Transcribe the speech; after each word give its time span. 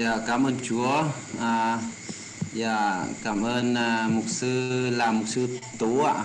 Dạ, 0.00 0.18
cảm 0.26 0.46
ơn 0.46 0.56
Chúa. 0.62 1.04
À, 1.40 1.78
dạ, 2.52 3.04
cảm 3.24 3.42
ơn 3.42 3.74
à, 3.74 4.08
mục 4.10 4.24
sư 4.28 4.90
là 4.90 5.12
mục 5.12 5.28
sư 5.28 5.58
Tú 5.78 6.02
ạ. 6.02 6.24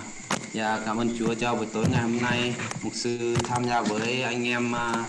Dạ, 0.52 0.80
cảm 0.86 0.96
ơn 0.96 1.18
Chúa 1.18 1.34
cho 1.34 1.54
buổi 1.54 1.66
tối 1.72 1.84
ngày 1.90 2.02
hôm 2.02 2.18
nay 2.22 2.54
mục 2.82 2.92
sư 2.94 3.36
tham 3.44 3.64
gia 3.64 3.80
với 3.80 4.22
anh 4.22 4.44
em 4.44 4.74
à, 4.74 5.04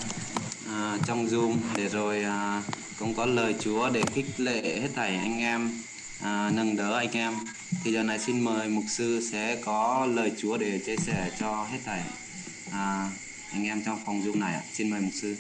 à, 0.68 0.98
trong 1.06 1.28
Zoom 1.28 1.56
để 1.76 1.90
rồi 1.90 2.24
à, 2.24 2.64
cũng 3.00 3.14
có 3.14 3.26
lời 3.26 3.56
Chúa 3.60 3.90
để 3.90 4.04
khích 4.14 4.40
lệ 4.40 4.80
hết 4.82 4.90
thảy 4.96 5.16
anh 5.16 5.40
em, 5.40 5.72
à, 6.22 6.52
nâng 6.54 6.76
đỡ 6.76 6.98
anh 6.98 7.12
em. 7.12 7.34
Thì 7.84 7.92
giờ 7.94 8.04
này 8.04 8.20
xin 8.20 8.40
mời 8.40 8.68
mục 8.68 8.86
sư 8.90 9.30
sẽ 9.32 9.56
có 9.56 10.08
lời 10.14 10.32
Chúa 10.38 10.58
để 10.58 10.80
chia 10.86 10.98
sẻ 10.98 11.32
cho 11.40 11.68
hết 11.72 11.80
thảy 11.86 12.04
à, 12.72 13.10
anh 13.52 13.66
em 13.66 13.84
trong 13.86 14.00
phòng 14.06 14.22
Zoom 14.22 14.40
này 14.40 14.54
ạ. 14.54 14.62
Xin 14.74 14.90
mời 14.90 15.02
mục 15.02 15.14
sư. 15.22 15.36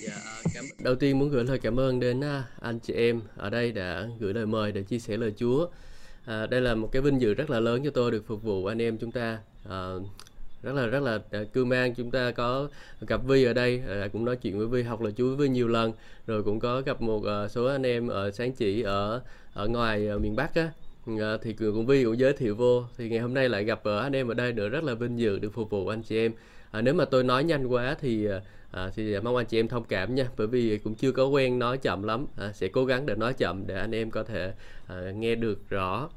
Dạ, 0.00 0.12
à, 0.24 0.33
đầu 0.78 0.94
tiên 0.94 1.18
muốn 1.18 1.30
gửi 1.30 1.44
lời 1.44 1.58
cảm 1.58 1.80
ơn 1.80 2.00
đến 2.00 2.20
à, 2.20 2.44
anh 2.60 2.78
chị 2.78 2.94
em 2.94 3.20
ở 3.36 3.50
đây 3.50 3.72
đã 3.72 4.08
gửi 4.18 4.34
lời 4.34 4.46
mời 4.46 4.72
để 4.72 4.82
chia 4.82 4.98
sẻ 4.98 5.16
lời 5.16 5.32
Chúa. 5.36 5.66
À, 6.24 6.46
đây 6.46 6.60
là 6.60 6.74
một 6.74 6.88
cái 6.92 7.02
vinh 7.02 7.20
dự 7.20 7.34
rất 7.34 7.50
là 7.50 7.60
lớn 7.60 7.84
cho 7.84 7.90
tôi 7.90 8.10
được 8.10 8.26
phục 8.26 8.42
vụ 8.42 8.66
anh 8.66 8.82
em 8.82 8.98
chúng 8.98 9.12
ta. 9.12 9.38
À, 9.68 9.94
rất 10.64 10.72
là 10.72 10.86
rất 10.86 11.02
là 11.02 11.18
cư 11.18 11.44
cưu 11.52 11.64
mang 11.64 11.94
chúng 11.94 12.10
ta 12.10 12.30
có 12.30 12.68
gặp 13.00 13.20
Vi 13.26 13.44
ở 13.44 13.52
đây 13.52 13.82
à, 13.88 14.08
cũng 14.12 14.24
nói 14.24 14.36
chuyện 14.36 14.58
với 14.58 14.66
Vi 14.66 14.82
học 14.82 15.00
lời 15.00 15.12
Chúa 15.16 15.28
với 15.28 15.36
Vi 15.36 15.48
nhiều 15.48 15.68
lần 15.68 15.92
rồi 16.26 16.42
cũng 16.42 16.60
có 16.60 16.80
gặp 16.80 17.00
một 17.00 17.22
uh, 17.44 17.50
số 17.50 17.66
anh 17.66 17.86
em 17.86 18.08
ở 18.08 18.30
sáng 18.30 18.52
chỉ 18.52 18.82
ở 18.82 19.22
ở 19.52 19.68
ngoài 19.68 20.08
uh, 20.14 20.20
miền 20.20 20.36
Bắc 20.36 20.54
á 20.54 20.70
à, 21.20 21.36
thì 21.42 21.52
cũng 21.52 21.86
Vi 21.86 22.04
cũng 22.04 22.18
giới 22.18 22.32
thiệu 22.32 22.54
vô 22.54 22.84
thì 22.96 23.08
ngày 23.08 23.18
hôm 23.18 23.34
nay 23.34 23.48
lại 23.48 23.64
gặp 23.64 23.84
ở 23.84 23.98
anh 23.98 24.16
em 24.16 24.28
ở 24.28 24.34
đây 24.34 24.52
được 24.52 24.68
rất 24.68 24.84
là 24.84 24.94
vinh 24.94 25.18
dự 25.18 25.38
được 25.38 25.52
phục 25.52 25.70
vụ 25.70 25.88
anh 25.88 26.02
chị 26.02 26.16
em 26.16 26.32
à, 26.70 26.80
nếu 26.80 26.94
mà 26.94 27.04
tôi 27.04 27.24
nói 27.24 27.44
nhanh 27.44 27.66
quá 27.66 27.96
thì 28.00 28.28
à, 28.74 28.90
thì 28.94 29.14
à, 29.14 29.20
mong 29.20 29.36
anh 29.36 29.46
chị 29.46 29.58
em 29.60 29.68
thông 29.68 29.84
cảm 29.84 30.14
nha 30.14 30.28
bởi 30.36 30.46
vì 30.46 30.78
cũng 30.78 30.94
chưa 30.94 31.12
có 31.12 31.26
quen 31.26 31.58
nói 31.58 31.78
chậm 31.78 32.02
lắm. 32.02 32.26
À, 32.36 32.52
sẽ 32.52 32.68
cố 32.68 32.84
gắng 32.84 33.06
để 33.06 33.14
nói 33.14 33.34
chậm 33.34 33.66
để 33.66 33.74
anh 33.78 33.94
em 33.94 34.10
có 34.10 34.22
thể 34.22 34.54
à, 34.86 35.10
nghe 35.14 35.34
được 35.34 35.70
rõ. 35.70 36.10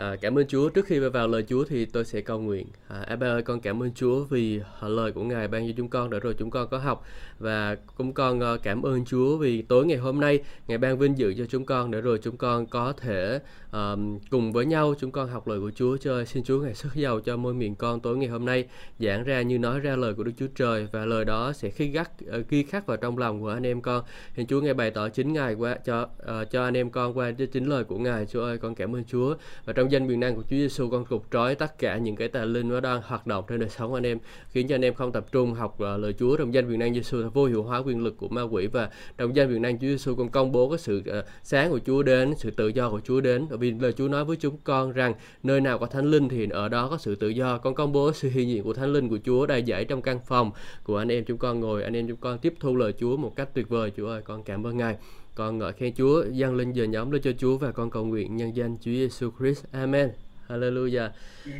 À, 0.00 0.16
cảm 0.20 0.38
ơn 0.38 0.46
Chúa. 0.46 0.68
Trước 0.68 0.86
khi 0.86 0.98
vào 0.98 1.28
lời 1.28 1.44
Chúa 1.48 1.64
thì 1.64 1.84
tôi 1.84 2.04
sẽ 2.04 2.20
cầu 2.20 2.40
nguyện. 2.40 2.66
À, 2.88 3.00
Abba 3.00 3.26
ơi, 3.26 3.42
con 3.42 3.60
cảm 3.60 3.82
ơn 3.82 3.90
Chúa 3.94 4.24
vì 4.24 4.60
lời 4.80 5.12
của 5.12 5.24
Ngài 5.24 5.48
ban 5.48 5.66
cho 5.66 5.72
chúng 5.76 5.88
con 5.88 6.10
để 6.10 6.20
rồi 6.20 6.34
chúng 6.38 6.50
con 6.50 6.68
có 6.68 6.78
học 6.78 7.04
và 7.38 7.76
cũng 7.96 8.12
con 8.12 8.38
uh, 8.38 8.62
cảm 8.62 8.82
ơn 8.82 9.04
Chúa 9.04 9.36
vì 9.36 9.62
tối 9.62 9.86
ngày 9.86 9.96
hôm 9.98 10.20
nay 10.20 10.40
Ngài 10.68 10.78
ban 10.78 10.98
vinh 10.98 11.18
dự 11.18 11.34
cho 11.38 11.44
chúng 11.46 11.64
con 11.64 11.90
để 11.90 12.00
rồi 12.00 12.18
chúng 12.22 12.36
con 12.36 12.66
có 12.66 12.92
thể 12.92 13.40
um, 13.72 14.18
cùng 14.30 14.52
với 14.52 14.66
nhau 14.66 14.94
chúng 14.98 15.10
con 15.10 15.28
học 15.28 15.48
lời 15.48 15.60
của 15.60 15.70
Chúa 15.74 15.96
cho 15.96 16.24
xin 16.24 16.44
Chúa 16.44 16.60
Ngài 16.60 16.74
sức 16.74 16.94
giàu 16.94 17.20
cho 17.20 17.36
môi 17.36 17.54
miệng 17.54 17.74
con 17.74 18.00
tối 18.00 18.16
ngày 18.16 18.28
hôm 18.28 18.44
nay 18.44 18.64
giảng 18.98 19.24
ra 19.24 19.42
như 19.42 19.58
nói 19.58 19.80
ra 19.80 19.96
lời 19.96 20.14
của 20.14 20.22
Đức 20.22 20.32
Chúa 20.38 20.46
Trời 20.54 20.88
và 20.92 21.04
lời 21.04 21.24
đó 21.24 21.52
sẽ 21.52 21.70
khi 21.70 21.88
gắt 21.88 22.10
uh, 22.24 22.48
ghi 22.48 22.62
khắc 22.62 22.86
vào 22.86 22.96
trong 22.96 23.18
lòng 23.18 23.40
của 23.40 23.48
anh 23.48 23.66
em 23.66 23.80
con. 23.80 24.04
Xin 24.36 24.46
Chúa 24.46 24.60
Ngài 24.60 24.74
bày 24.74 24.90
tỏ 24.90 25.08
chính 25.08 25.32
Ngài 25.32 25.54
qua 25.54 25.76
cho 25.84 26.02
uh, 26.02 26.50
cho 26.50 26.64
anh 26.64 26.76
em 26.76 26.90
con 26.90 27.18
qua 27.18 27.32
chính 27.52 27.64
lời 27.64 27.84
của 27.84 27.98
Ngài. 27.98 28.26
Chúa 28.26 28.42
ơi, 28.42 28.58
con 28.58 28.74
cảm 28.74 28.96
ơn 28.96 29.04
Chúa 29.04 29.34
và 29.64 29.72
trong 29.72 29.89
danh 29.90 30.08
quyền 30.08 30.20
năng 30.20 30.36
của 30.36 30.42
Chúa 30.42 30.56
Giêsu 30.56 30.90
con 30.90 31.04
cục 31.04 31.26
trói 31.32 31.54
tất 31.54 31.78
cả 31.78 31.98
những 31.98 32.16
cái 32.16 32.28
tà 32.28 32.44
linh 32.44 32.68
nó 32.68 32.80
đang 32.80 33.02
hoạt 33.04 33.26
động 33.26 33.44
trên 33.48 33.60
đời 33.60 33.68
sống 33.68 33.94
anh 33.94 34.06
em 34.06 34.18
khiến 34.50 34.68
cho 34.68 34.74
anh 34.74 34.84
em 34.84 34.94
không 34.94 35.12
tập 35.12 35.26
trung 35.32 35.54
học 35.54 35.74
uh, 35.74 36.00
lời 36.00 36.14
Chúa 36.18 36.36
trong 36.36 36.54
danh 36.54 36.68
quyền 36.68 36.78
năng 36.78 36.94
Giêsu 36.94 37.28
vô 37.34 37.44
hiệu 37.44 37.62
hóa 37.62 37.78
quyền 37.78 38.04
lực 38.04 38.16
của 38.16 38.28
ma 38.28 38.42
quỷ 38.42 38.66
và 38.66 38.90
trong 39.18 39.36
danh 39.36 39.48
quyền 39.48 39.62
năng 39.62 39.78
Chúa 39.78 39.86
Giêsu 39.86 40.14
con 40.14 40.28
công 40.28 40.52
bố 40.52 40.68
cái 40.68 40.78
sự 40.78 41.02
uh, 41.18 41.24
sáng 41.42 41.70
của 41.70 41.80
Chúa 41.86 42.02
đến 42.02 42.34
sự 42.36 42.50
tự 42.50 42.68
do 42.68 42.90
của 42.90 43.00
Chúa 43.04 43.20
đến. 43.20 43.46
Vì 43.50 43.70
lời 43.70 43.92
Chúa 43.92 44.08
nói 44.08 44.24
với 44.24 44.36
chúng 44.36 44.56
con 44.64 44.92
rằng 44.92 45.14
nơi 45.42 45.60
nào 45.60 45.78
có 45.78 45.86
thánh 45.86 46.10
linh 46.10 46.28
thì 46.28 46.48
ở 46.50 46.68
đó 46.68 46.88
có 46.88 46.98
sự 46.98 47.14
tự 47.14 47.28
do. 47.28 47.58
Con 47.58 47.74
công 47.74 47.92
bố 47.92 48.12
sự 48.12 48.30
hiện 48.30 48.48
diện 48.48 48.62
của 48.62 48.72
thánh 48.72 48.92
linh 48.92 49.08
của 49.08 49.18
Chúa 49.24 49.46
đầy 49.46 49.62
dẫy 49.66 49.84
trong 49.84 50.02
căn 50.02 50.20
phòng 50.26 50.50
của 50.84 50.96
anh 50.96 51.08
em. 51.08 51.24
Chúng 51.24 51.38
con 51.38 51.60
ngồi 51.60 51.82
anh 51.82 51.96
em 51.96 52.08
chúng 52.08 52.16
con 52.16 52.38
tiếp 52.38 52.54
thu 52.60 52.76
lời 52.76 52.94
Chúa 52.98 53.16
một 53.16 53.36
cách 53.36 53.48
tuyệt 53.54 53.68
vời. 53.68 53.92
Chúa 53.96 54.08
ơi 54.08 54.22
con 54.24 54.42
cảm 54.42 54.66
ơn 54.66 54.76
Ngài 54.76 54.96
con 55.40 55.58
ngợi 55.58 55.72
khen 55.72 55.94
Chúa 55.94 56.24
dâng 56.32 56.56
lên 56.56 56.72
giờ 56.72 56.84
nhóm 56.84 57.10
lên 57.10 57.22
cho 57.22 57.30
Chúa 57.38 57.56
và 57.56 57.72
con 57.72 57.90
cầu 57.90 58.04
nguyện 58.04 58.36
nhân 58.36 58.56
danh 58.56 58.76
Chúa 58.80 58.90
Giêsu 58.90 59.30
Christ. 59.38 59.64
Amen. 59.72 60.10
Hallelujah. 60.48 61.08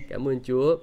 Cảm 0.08 0.28
ơn 0.28 0.40
Chúa. 0.44 0.76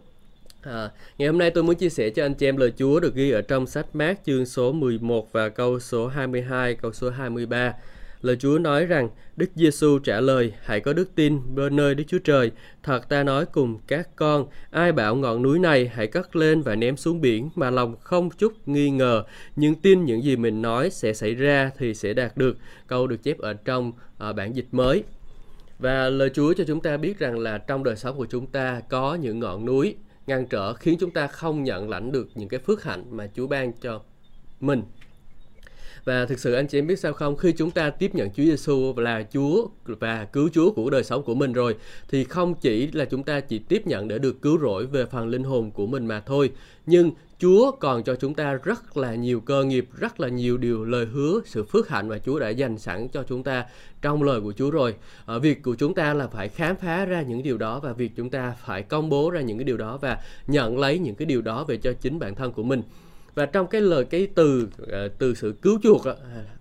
À, 0.62 0.92
ngày 1.18 1.28
hôm 1.28 1.38
nay 1.38 1.52
tôi 1.52 1.64
muốn 1.64 1.76
chia 1.76 1.90
sẻ 1.90 2.10
cho 2.10 2.26
anh 2.26 2.34
chị 2.34 2.48
em 2.48 2.58
lời 2.58 2.74
Chúa 2.78 3.00
được 3.00 3.16
ghi 3.16 3.32
ở 3.32 3.42
trong 3.42 3.68
sách 3.68 3.96
mát 3.96 4.20
chương 4.26 4.46
số 4.46 4.72
11 4.72 5.32
và 5.32 5.50
câu 5.50 5.80
số 5.80 6.08
22, 6.08 6.76
câu 6.76 6.94
số 6.94 7.10
23. 7.10 7.74
Lời 8.22 8.36
Chúa 8.36 8.60
nói 8.60 8.86
rằng 8.86 9.10
Đức 9.36 9.50
Giêsu 9.56 10.00
trả 10.00 10.22
lời 10.22 10.54
hãy 10.62 10.80
có 10.80 10.94
đức 10.94 11.16
tin 11.16 11.56
bên 11.56 11.76
nơi 11.76 11.96
Đức 11.96 12.04
Chúa 12.08 12.20
Trời. 12.20 12.52
Thật 12.84 13.10
ta 13.10 13.24
nói 13.24 13.46
cùng 13.46 13.78
các 13.88 14.16
con, 14.16 14.48
ai 14.72 14.92
bảo 14.92 15.16
ngọn 15.16 15.42
núi 15.42 15.60
này 15.60 15.88
hãy 15.88 16.08
cất 16.08 16.36
lên 16.36 16.62
và 16.62 16.76
ném 16.76 16.98
xuống 16.98 17.22
biển 17.22 17.50
mà 17.56 17.70
lòng 17.70 17.96
không 18.00 18.30
chút 18.30 18.54
nghi 18.68 18.90
ngờ, 18.90 19.24
nhưng 19.56 19.76
tin 19.76 20.06
những 20.06 20.24
gì 20.24 20.36
mình 20.36 20.62
nói 20.62 20.90
sẽ 20.90 21.14
xảy 21.14 21.36
ra 21.36 21.72
thì 21.78 21.94
sẽ 21.94 22.14
đạt 22.14 22.38
được. 22.38 22.58
Câu 22.88 23.08
được 23.08 23.24
chép 23.24 23.38
ở 23.38 23.54
trong 23.54 23.92
uh, 24.30 24.36
bản 24.36 24.56
dịch 24.56 24.68
mới. 24.72 25.04
Và 25.80 26.10
lời 26.10 26.30
Chúa 26.34 26.54
cho 26.54 26.64
chúng 26.68 26.82
ta 26.82 26.98
biết 26.98 27.20
rằng 27.20 27.40
là 27.40 27.58
trong 27.58 27.84
đời 27.84 27.96
sống 27.96 28.18
của 28.18 28.28
chúng 28.30 28.48
ta 28.48 28.82
có 28.90 29.16
những 29.16 29.40
ngọn 29.40 29.66
núi 29.66 29.96
ngăn 30.28 30.48
trở 30.48 30.74
khiến 30.74 30.98
chúng 31.00 31.12
ta 31.12 31.28
không 31.28 31.64
nhận 31.64 31.90
lãnh 31.90 32.12
được 32.12 32.28
những 32.36 32.50
cái 32.50 32.60
phước 32.60 32.84
hạnh 32.84 33.04
mà 33.10 33.28
Chúa 33.36 33.48
ban 33.48 33.74
cho 33.74 34.02
mình. 34.60 34.84
Và 36.08 36.26
thực 36.26 36.40
sự 36.40 36.54
anh 36.54 36.68
chị 36.68 36.78
em 36.78 36.88
biết 36.88 37.00
sao 37.00 37.14
không, 37.14 37.38
khi 37.38 37.52
chúng 37.52 37.72
ta 37.72 37.90
tiếp 37.90 38.16
nhận 38.16 38.30
Chúa 38.30 38.44
Giêsu 38.44 38.94
là 38.98 39.24
Chúa 39.34 39.68
và 39.86 40.26
cứu 40.26 40.50
Chúa 40.54 40.72
của 40.72 40.90
đời 40.90 41.04
sống 41.04 41.24
của 41.24 41.36
mình 41.36 41.54
rồi 41.54 41.76
thì 42.10 42.24
không 42.24 42.56
chỉ 42.56 42.88
là 42.92 43.06
chúng 43.06 43.24
ta 43.24 43.40
chỉ 43.40 43.60
tiếp 43.60 43.88
nhận 43.88 44.08
để 44.08 44.20
được 44.20 44.42
cứu 44.42 44.60
rỗi 44.60 44.86
về 44.86 45.06
phần 45.06 45.28
linh 45.28 45.44
hồn 45.44 45.72
của 45.72 45.88
mình 45.88 46.06
mà 46.06 46.20
thôi, 46.20 46.52
nhưng 46.86 47.12
Chúa 47.40 47.72
còn 47.72 48.04
cho 48.04 48.16
chúng 48.16 48.34
ta 48.34 48.54
rất 48.54 48.98
là 48.98 49.16
nhiều 49.16 49.40
cơ 49.40 49.64
nghiệp, 49.64 49.88
rất 49.94 50.20
là 50.20 50.28
nhiều 50.28 50.58
điều 50.58 50.86
lời 50.86 51.06
hứa, 51.06 51.42
sự 51.46 51.64
phước 51.64 51.90
hạnh 51.90 52.10
mà 52.10 52.18
Chúa 52.18 52.40
đã 52.40 52.50
dành 52.50 52.78
sẵn 52.78 53.08
cho 53.08 53.24
chúng 53.24 53.44
ta 53.44 53.66
trong 54.02 54.24
lời 54.24 54.42
của 54.42 54.54
Chúa 54.54 54.70
rồi. 54.70 54.96
Ở 55.26 55.40
việc 55.40 55.64
của 55.64 55.76
chúng 55.76 55.94
ta 55.94 56.14
là 56.14 56.28
phải 56.28 56.50
khám 56.50 56.76
phá 56.76 57.06
ra 57.06 57.22
những 57.22 57.44
điều 57.44 57.58
đó 57.58 57.80
và 57.80 57.94
việc 57.94 58.12
chúng 58.16 58.30
ta 58.30 58.56
phải 58.66 58.84
công 58.84 59.10
bố 59.10 59.30
ra 59.30 59.42
những 59.42 59.58
cái 59.58 59.66
điều 59.66 59.78
đó 59.78 59.98
và 60.02 60.18
nhận 60.48 60.80
lấy 60.80 61.00
những 61.00 61.16
cái 61.16 61.26
điều 61.26 61.42
đó 61.42 61.64
về 61.64 61.78
cho 61.78 61.94
chính 61.94 62.20
bản 62.20 62.36
thân 62.36 62.52
của 62.52 62.64
mình 62.64 62.82
và 63.38 63.46
trong 63.46 63.68
cái 63.68 63.82
lời 63.82 64.06
cái 64.06 64.28
từ 64.36 64.68
ờ, 64.88 65.08
từ 65.08 65.34
sự 65.34 65.54
cứu 65.62 65.80
chuộc 65.84 66.02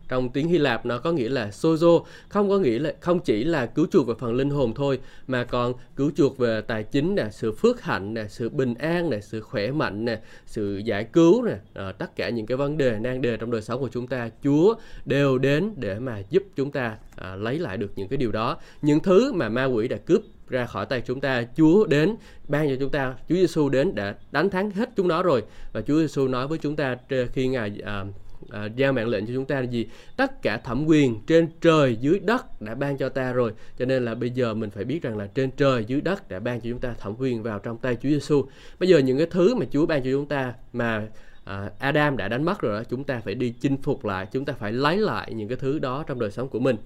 trong 0.08 0.28
tiếng 0.28 0.48
Hy 0.48 0.58
Lạp 0.58 0.86
nó 0.86 0.98
có 0.98 1.12
nghĩa 1.12 1.28
là 1.28 1.48
sozo 1.48 2.04
không 2.28 2.48
có 2.48 2.58
nghĩa 2.58 2.78
là 2.78 2.92
không 3.00 3.20
chỉ 3.20 3.44
là 3.44 3.66
cứu 3.66 3.86
chuộc 3.90 4.06
về 4.06 4.14
phần 4.18 4.34
linh 4.34 4.50
hồn 4.50 4.74
thôi 4.74 5.00
mà 5.26 5.44
còn 5.44 5.74
cứu 5.96 6.10
chuộc 6.16 6.38
về 6.38 6.60
tài 6.60 6.82
chính 6.82 7.14
nè 7.14 7.28
sự 7.30 7.52
phước 7.52 7.82
hạnh 7.82 8.14
nè 8.14 8.24
sự 8.28 8.48
bình 8.48 8.74
an 8.74 9.10
nè 9.10 9.20
sự 9.20 9.40
khỏe 9.40 9.70
mạnh 9.70 10.04
nè 10.04 10.20
sự 10.46 10.82
giải 10.84 11.04
cứu 11.04 11.42
nè. 11.42 11.56
À, 11.74 11.92
tất 11.92 12.16
cả 12.16 12.28
những 12.28 12.46
cái 12.46 12.56
vấn 12.56 12.78
đề 12.78 12.98
nan 12.98 13.22
đề 13.22 13.36
trong 13.36 13.50
đời 13.50 13.62
sống 13.62 13.80
của 13.80 13.88
chúng 13.92 14.06
ta 14.06 14.30
Chúa 14.44 14.74
đều 15.04 15.38
đến 15.38 15.72
để 15.76 15.98
mà 15.98 16.22
giúp 16.30 16.42
chúng 16.56 16.70
ta 16.70 16.96
à, 17.16 17.36
lấy 17.36 17.58
lại 17.58 17.76
được 17.76 17.90
những 17.96 18.08
cái 18.08 18.16
điều 18.16 18.32
đó. 18.32 18.56
Những 18.82 19.00
thứ 19.00 19.32
mà 19.32 19.48
ma 19.48 19.64
quỷ 19.64 19.88
đã 19.88 19.96
cướp 19.96 20.22
ra 20.48 20.66
khỏi 20.66 20.86
tay 20.86 21.02
chúng 21.06 21.20
ta 21.20 21.44
Chúa 21.56 21.86
đến 21.86 22.16
ban 22.48 22.68
cho 22.68 22.76
chúng 22.80 22.90
ta 22.90 23.14
Chúa 23.28 23.34
Giêsu 23.34 23.68
đến 23.68 23.94
đã 23.94 24.14
đánh 24.32 24.50
thắng 24.50 24.70
hết 24.70 24.90
chúng 24.96 25.08
nó 25.08 25.22
rồi. 25.22 25.42
Và 25.72 25.80
Chúa 25.80 25.98
Giêsu 26.00 26.28
nói 26.28 26.48
với 26.48 26.58
chúng 26.58 26.76
ta 26.76 26.96
khi 27.32 27.48
ngài 27.48 27.72
à, 27.84 28.04
à, 28.50 28.68
giao 28.76 28.92
mạng 28.92 29.08
lệnh 29.08 29.26
cho 29.26 29.34
chúng 29.34 29.44
ta 29.44 29.60
là 29.60 29.66
gì? 29.66 29.86
Tất 30.16 30.42
cả 30.42 30.56
thẩm 30.56 30.86
quyền 30.86 31.20
trên 31.26 31.48
trời 31.60 31.96
dưới 32.00 32.18
đất 32.18 32.60
đã 32.62 32.74
ban 32.74 32.96
cho 32.96 33.08
ta 33.08 33.32
rồi. 33.32 33.52
Cho 33.78 33.84
nên 33.84 34.04
là 34.04 34.14
bây 34.14 34.30
giờ 34.30 34.54
mình 34.54 34.70
phải 34.70 34.84
biết 34.84 35.02
rằng 35.02 35.16
là 35.16 35.26
trên 35.26 35.50
trời 35.50 35.84
dưới 35.84 36.00
đất 36.00 36.28
đã 36.28 36.40
ban 36.40 36.60
cho 36.60 36.70
chúng 36.70 36.80
ta 36.80 36.94
thẩm 36.98 37.14
quyền 37.18 37.42
vào 37.42 37.58
trong 37.58 37.78
tay 37.78 37.96
Chúa 38.02 38.08
Giêsu 38.08 38.46
bây 38.78 38.88
giờ 38.88 38.98
những 38.98 39.18
cái 39.18 39.26
thứ 39.30 39.54
mà 39.54 39.66
Chúa 39.70 39.86
ban 39.86 40.02
cho 40.02 40.10
chúng 40.10 40.26
ta 40.26 40.54
mà 40.72 41.08
à, 41.44 41.70
Adam 41.78 42.16
đã 42.16 42.28
đánh 42.28 42.44
mất 42.44 42.60
rồi 42.60 42.78
đó 42.78 42.84
chúng 42.90 43.04
ta 43.04 43.20
phải 43.24 43.34
đi 43.34 43.54
chinh 43.60 43.76
phục 43.82 44.04
lại 44.04 44.26
chúng 44.32 44.44
ta 44.44 44.52
phải 44.52 44.72
lấy 44.72 44.96
lại 44.96 45.34
những 45.34 45.48
cái 45.48 45.56
thứ 45.56 45.78
đó 45.78 46.04
trong 46.06 46.20
đời 46.20 46.30
sống 46.30 46.48
của 46.48 46.58
mình 46.58 46.76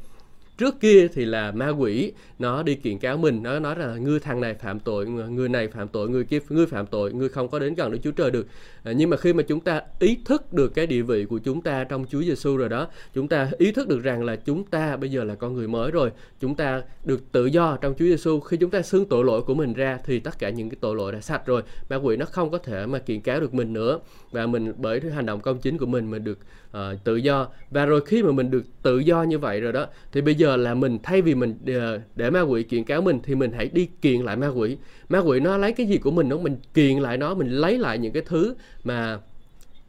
trước 0.61 0.81
kia 0.81 1.09
thì 1.09 1.25
là 1.25 1.53
ma 1.53 1.69
quỷ 1.69 2.13
nó 2.39 2.63
đi 2.63 2.75
kiện 2.75 2.99
cáo 2.99 3.17
mình 3.17 3.43
nó 3.43 3.59
nói 3.59 3.79
là 3.79 3.95
ngươi 3.95 4.21
thằng 4.21 4.41
này 4.41 4.55
phạm 4.55 4.81
tội 4.81 5.07
người 5.07 5.49
này 5.49 5.69
phạm 5.69 5.89
tội 5.89 6.09
người 6.09 6.25
kia 6.25 6.39
ngươi 6.49 6.67
phạm 6.67 6.87
tội 6.87 7.13
ngươi 7.13 7.29
không 7.29 7.49
có 7.49 7.59
đến 7.59 7.75
gần 7.75 7.91
Đức 7.91 7.99
Chúa 8.03 8.11
Trời 8.11 8.31
được. 8.31 8.47
À, 8.83 8.93
nhưng 8.93 9.11
mà 9.11 9.17
khi 9.17 9.33
mà 9.33 9.43
chúng 9.43 9.61
ta 9.61 9.83
ý 9.99 10.19
thức 10.25 10.53
được 10.53 10.75
cái 10.75 10.87
địa 10.87 11.03
vị 11.03 11.25
của 11.25 11.39
chúng 11.39 11.63
ta 11.63 11.85
trong 11.85 12.05
Chúa 12.11 12.23
Giêsu 12.23 12.57
rồi 12.57 12.69
đó 12.69 12.89
chúng 13.15 13.29
ta 13.29 13.51
ý 13.59 13.73
thức 13.73 13.89
được 13.89 14.03
rằng 14.03 14.25
là 14.25 14.37
chúng 14.37 14.65
ta 14.65 14.97
bây 14.97 15.11
giờ 15.11 15.25
là 15.25 15.35
con 15.35 15.55
người 15.55 15.69
mới 15.69 15.91
rồi 15.91 16.11
chúng 16.41 16.55
ta 16.55 16.83
được 17.05 17.33
tự 17.33 17.47
do 17.47 17.77
trong 17.77 17.95
Chúa 17.99 18.05
Giêsu 18.05 18.41
khi 18.41 18.57
chúng 18.57 18.71
ta 18.71 18.83
xưng 18.83 19.07
tội 19.07 19.25
lỗi 19.25 19.43
của 19.43 19.55
mình 19.55 19.73
ra 19.73 19.99
thì 20.05 20.21
tất 20.21 20.39
cả 20.39 20.51
những 20.51 20.71
cái 20.71 20.77
tội 20.81 20.97
lỗi 20.97 21.13
đã 21.13 21.21
sạch 21.21 21.47
rồi. 21.47 21.63
Ma 21.89 21.97
quỷ 21.97 22.17
nó 22.17 22.27
không 22.27 22.51
có 22.51 22.59
thể 22.59 22.87
mà 22.87 22.99
kiện 22.99 23.21
cáo 23.21 23.41
được 23.41 23.55
mình 23.55 23.73
nữa. 23.73 23.99
Và 24.31 24.47
mình 24.47 24.73
bởi 24.77 25.01
hành 25.15 25.27
động 25.27 25.41
công 25.41 25.59
chính 25.59 25.79
của 25.79 25.87
mình 25.87 26.11
mình 26.11 26.25
được 26.25 26.39
uh, 26.77 27.05
tự 27.05 27.17
do 27.17 27.49
và 27.71 27.87
rồi 27.87 28.01
khi 28.07 28.23
mà 28.23 28.33
mình 28.33 28.51
được 28.51 28.65
tự 28.83 28.99
do 28.99 29.23
như 29.23 29.39
vậy 29.39 29.61
rồi 29.61 29.73
đó 29.73 29.87
thì 30.13 30.21
bây 30.21 30.35
giờ 30.35 30.57
là 30.57 30.75
mình 30.75 30.99
thay 31.03 31.23
vì 31.23 31.35
mình 31.35 31.51
uh, 31.51 32.01
để 32.17 32.31
ma 32.31 32.41
quỷ 32.41 32.63
kiện 32.63 32.85
cáo 32.85 33.03
mình 33.03 33.21
thì 33.23 33.35
mình 33.35 33.53
hãy 33.53 33.71
đi 33.73 33.89
kiện 34.03 34.21
lại 34.21 34.37
ma 34.37 34.49
quỷ 34.49 34.77
ma 35.09 35.19
quỷ 35.19 35.41
nó 35.41 35.57
lấy 35.57 35.73
cái 35.73 35.87
gì 35.87 35.99
của 35.99 36.11
mình 36.11 36.29
nó 36.29 36.37
mình 36.37 36.57
kiện 36.75 36.99
lại 36.99 37.17
nó 37.17 37.35
mình 37.35 37.49
lấy 37.49 37.79
lại 37.79 37.99
những 37.99 38.13
cái 38.13 38.23
thứ 38.27 38.55
mà 38.85 39.19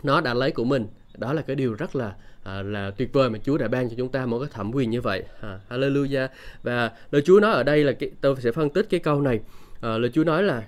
nó 0.03 0.21
đã 0.21 0.33
lấy 0.33 0.51
của 0.51 0.63
mình 0.63 0.87
đó 1.17 1.33
là 1.33 1.41
cái 1.41 1.55
điều 1.55 1.73
rất 1.73 1.95
là 1.95 2.13
à, 2.43 2.61
là 2.61 2.91
tuyệt 2.91 3.13
vời 3.13 3.29
mà 3.29 3.39
Chúa 3.43 3.57
đã 3.57 3.67
ban 3.67 3.89
cho 3.89 3.95
chúng 3.97 4.09
ta 4.09 4.25
một 4.25 4.39
cái 4.39 4.49
thẩm 4.53 4.71
quyền 4.73 4.89
như 4.89 5.01
vậy. 5.01 5.23
À, 5.41 5.59
hallelujah. 5.69 6.27
Và 6.63 6.91
lời 7.11 7.21
Chúa 7.25 7.39
nói 7.39 7.51
ở 7.51 7.63
đây 7.63 7.83
là 7.83 7.91
cái, 7.91 8.09
tôi 8.21 8.35
sẽ 8.39 8.51
phân 8.51 8.69
tích 8.69 8.87
cái 8.89 8.99
câu 8.99 9.21
này. 9.21 9.39
À, 9.81 9.97
lời 9.97 10.11
Chúa 10.13 10.23
nói 10.23 10.43
là 10.43 10.63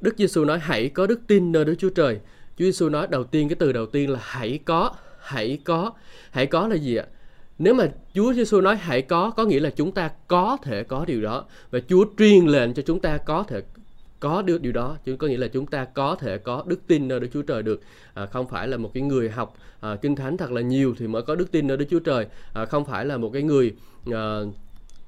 Đức 0.00 0.14
Giêsu 0.18 0.44
nói 0.44 0.58
hãy 0.58 0.88
có 0.88 1.06
đức 1.06 1.20
tin 1.26 1.52
nơi 1.52 1.64
Đức 1.64 1.74
Chúa 1.78 1.90
Trời. 1.90 2.18
Chúa 2.58 2.64
Giêsu 2.64 2.88
nói 2.88 3.06
đầu 3.10 3.24
tiên 3.24 3.48
cái 3.48 3.56
từ 3.58 3.72
đầu 3.72 3.86
tiên 3.86 4.10
là 4.10 4.18
hãy 4.22 4.58
có 4.64 4.94
hãy 5.28 5.58
có. 5.64 5.92
Hãy 6.30 6.46
có 6.46 6.68
là 6.68 6.76
gì 6.76 6.96
ạ? 6.96 7.06
Nếu 7.58 7.74
mà 7.74 7.88
Chúa 8.14 8.32
Giêsu 8.32 8.60
nói 8.60 8.76
hãy 8.76 9.02
có 9.02 9.30
có 9.30 9.44
nghĩa 9.44 9.60
là 9.60 9.70
chúng 9.70 9.92
ta 9.92 10.10
có 10.28 10.56
thể 10.62 10.82
có 10.82 11.04
điều 11.04 11.22
đó. 11.22 11.44
Và 11.70 11.80
Chúa 11.88 12.04
truyền 12.18 12.46
lệnh 12.46 12.74
cho 12.74 12.82
chúng 12.82 13.00
ta 13.00 13.16
có 13.16 13.42
thể 13.42 13.62
có 14.20 14.42
được 14.42 14.62
điều 14.62 14.72
đó. 14.72 14.96
Chứ 15.04 15.16
có 15.16 15.26
nghĩa 15.26 15.36
là 15.36 15.48
chúng 15.48 15.66
ta 15.66 15.84
có 15.84 16.16
thể 16.20 16.38
có 16.38 16.64
đức 16.66 16.86
tin 16.86 17.08
nơi 17.08 17.20
Đức 17.20 17.28
Chúa 17.32 17.42
Trời 17.42 17.62
được. 17.62 17.80
À, 18.14 18.26
không 18.26 18.48
phải 18.48 18.68
là 18.68 18.76
một 18.76 18.90
cái 18.94 19.02
người 19.02 19.30
học 19.30 19.54
à, 19.80 19.96
kinh 20.02 20.16
thánh 20.16 20.36
thật 20.36 20.50
là 20.50 20.60
nhiều 20.60 20.94
thì 20.98 21.06
mới 21.06 21.22
có 21.22 21.34
đức 21.34 21.52
tin 21.52 21.66
nơi 21.66 21.76
Đức 21.76 21.86
Chúa 21.90 22.00
Trời. 22.00 22.26
À, 22.54 22.64
không 22.64 22.84
phải 22.84 23.04
là 23.04 23.16
một 23.16 23.30
cái 23.32 23.42
người 23.42 23.74
à, 24.12 24.40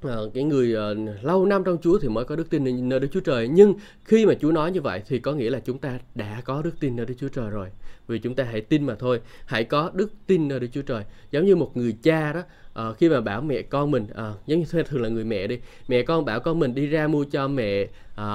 À, 0.02 0.16
cái 0.34 0.44
người 0.44 0.74
uh, 0.92 1.24
lâu 1.24 1.46
năm 1.46 1.64
trong 1.64 1.78
Chúa 1.82 1.98
thì 1.98 2.08
mới 2.08 2.24
có 2.24 2.36
đức 2.36 2.50
tin 2.50 2.88
nơi 2.88 3.00
Đức 3.00 3.08
Chúa 3.12 3.20
Trời. 3.20 3.48
Nhưng 3.48 3.74
khi 4.04 4.26
mà 4.26 4.34
Chúa 4.40 4.52
nói 4.52 4.72
như 4.72 4.80
vậy 4.80 5.02
thì 5.08 5.18
có 5.18 5.32
nghĩa 5.32 5.50
là 5.50 5.60
chúng 5.60 5.78
ta 5.78 5.98
đã 6.14 6.42
có 6.44 6.62
đức 6.62 6.80
tin 6.80 6.96
nơi 6.96 7.06
Đức 7.06 7.14
Chúa 7.18 7.28
Trời 7.28 7.50
rồi. 7.50 7.68
Vì 8.06 8.18
chúng 8.18 8.34
ta 8.34 8.44
hãy 8.44 8.60
tin 8.60 8.86
mà 8.86 8.94
thôi 8.94 9.20
hãy 9.46 9.64
có 9.64 9.90
đức 9.94 10.12
tin 10.26 10.48
nơi 10.48 10.60
Đức 10.60 10.66
Chúa 10.72 10.82
Trời. 10.82 11.04
Giống 11.30 11.46
như 11.46 11.56
một 11.56 11.76
người 11.76 11.96
cha 12.02 12.32
đó 12.32 12.42
uh, 12.90 12.98
khi 12.98 13.08
mà 13.08 13.20
bảo 13.20 13.40
mẹ 13.40 13.62
con 13.62 13.90
mình 13.90 14.02
uh, 14.02 14.46
giống 14.46 14.60
như 14.60 14.82
thường 14.82 15.02
là 15.02 15.08
người 15.08 15.24
mẹ 15.24 15.46
đi 15.46 15.58
mẹ 15.88 16.02
con 16.02 16.24
bảo 16.24 16.40
con 16.40 16.58
mình 16.58 16.74
đi 16.74 16.86
ra 16.86 17.08
mua 17.08 17.24
cho 17.24 17.48
mẹ 17.48 17.82
uh, 17.82 18.26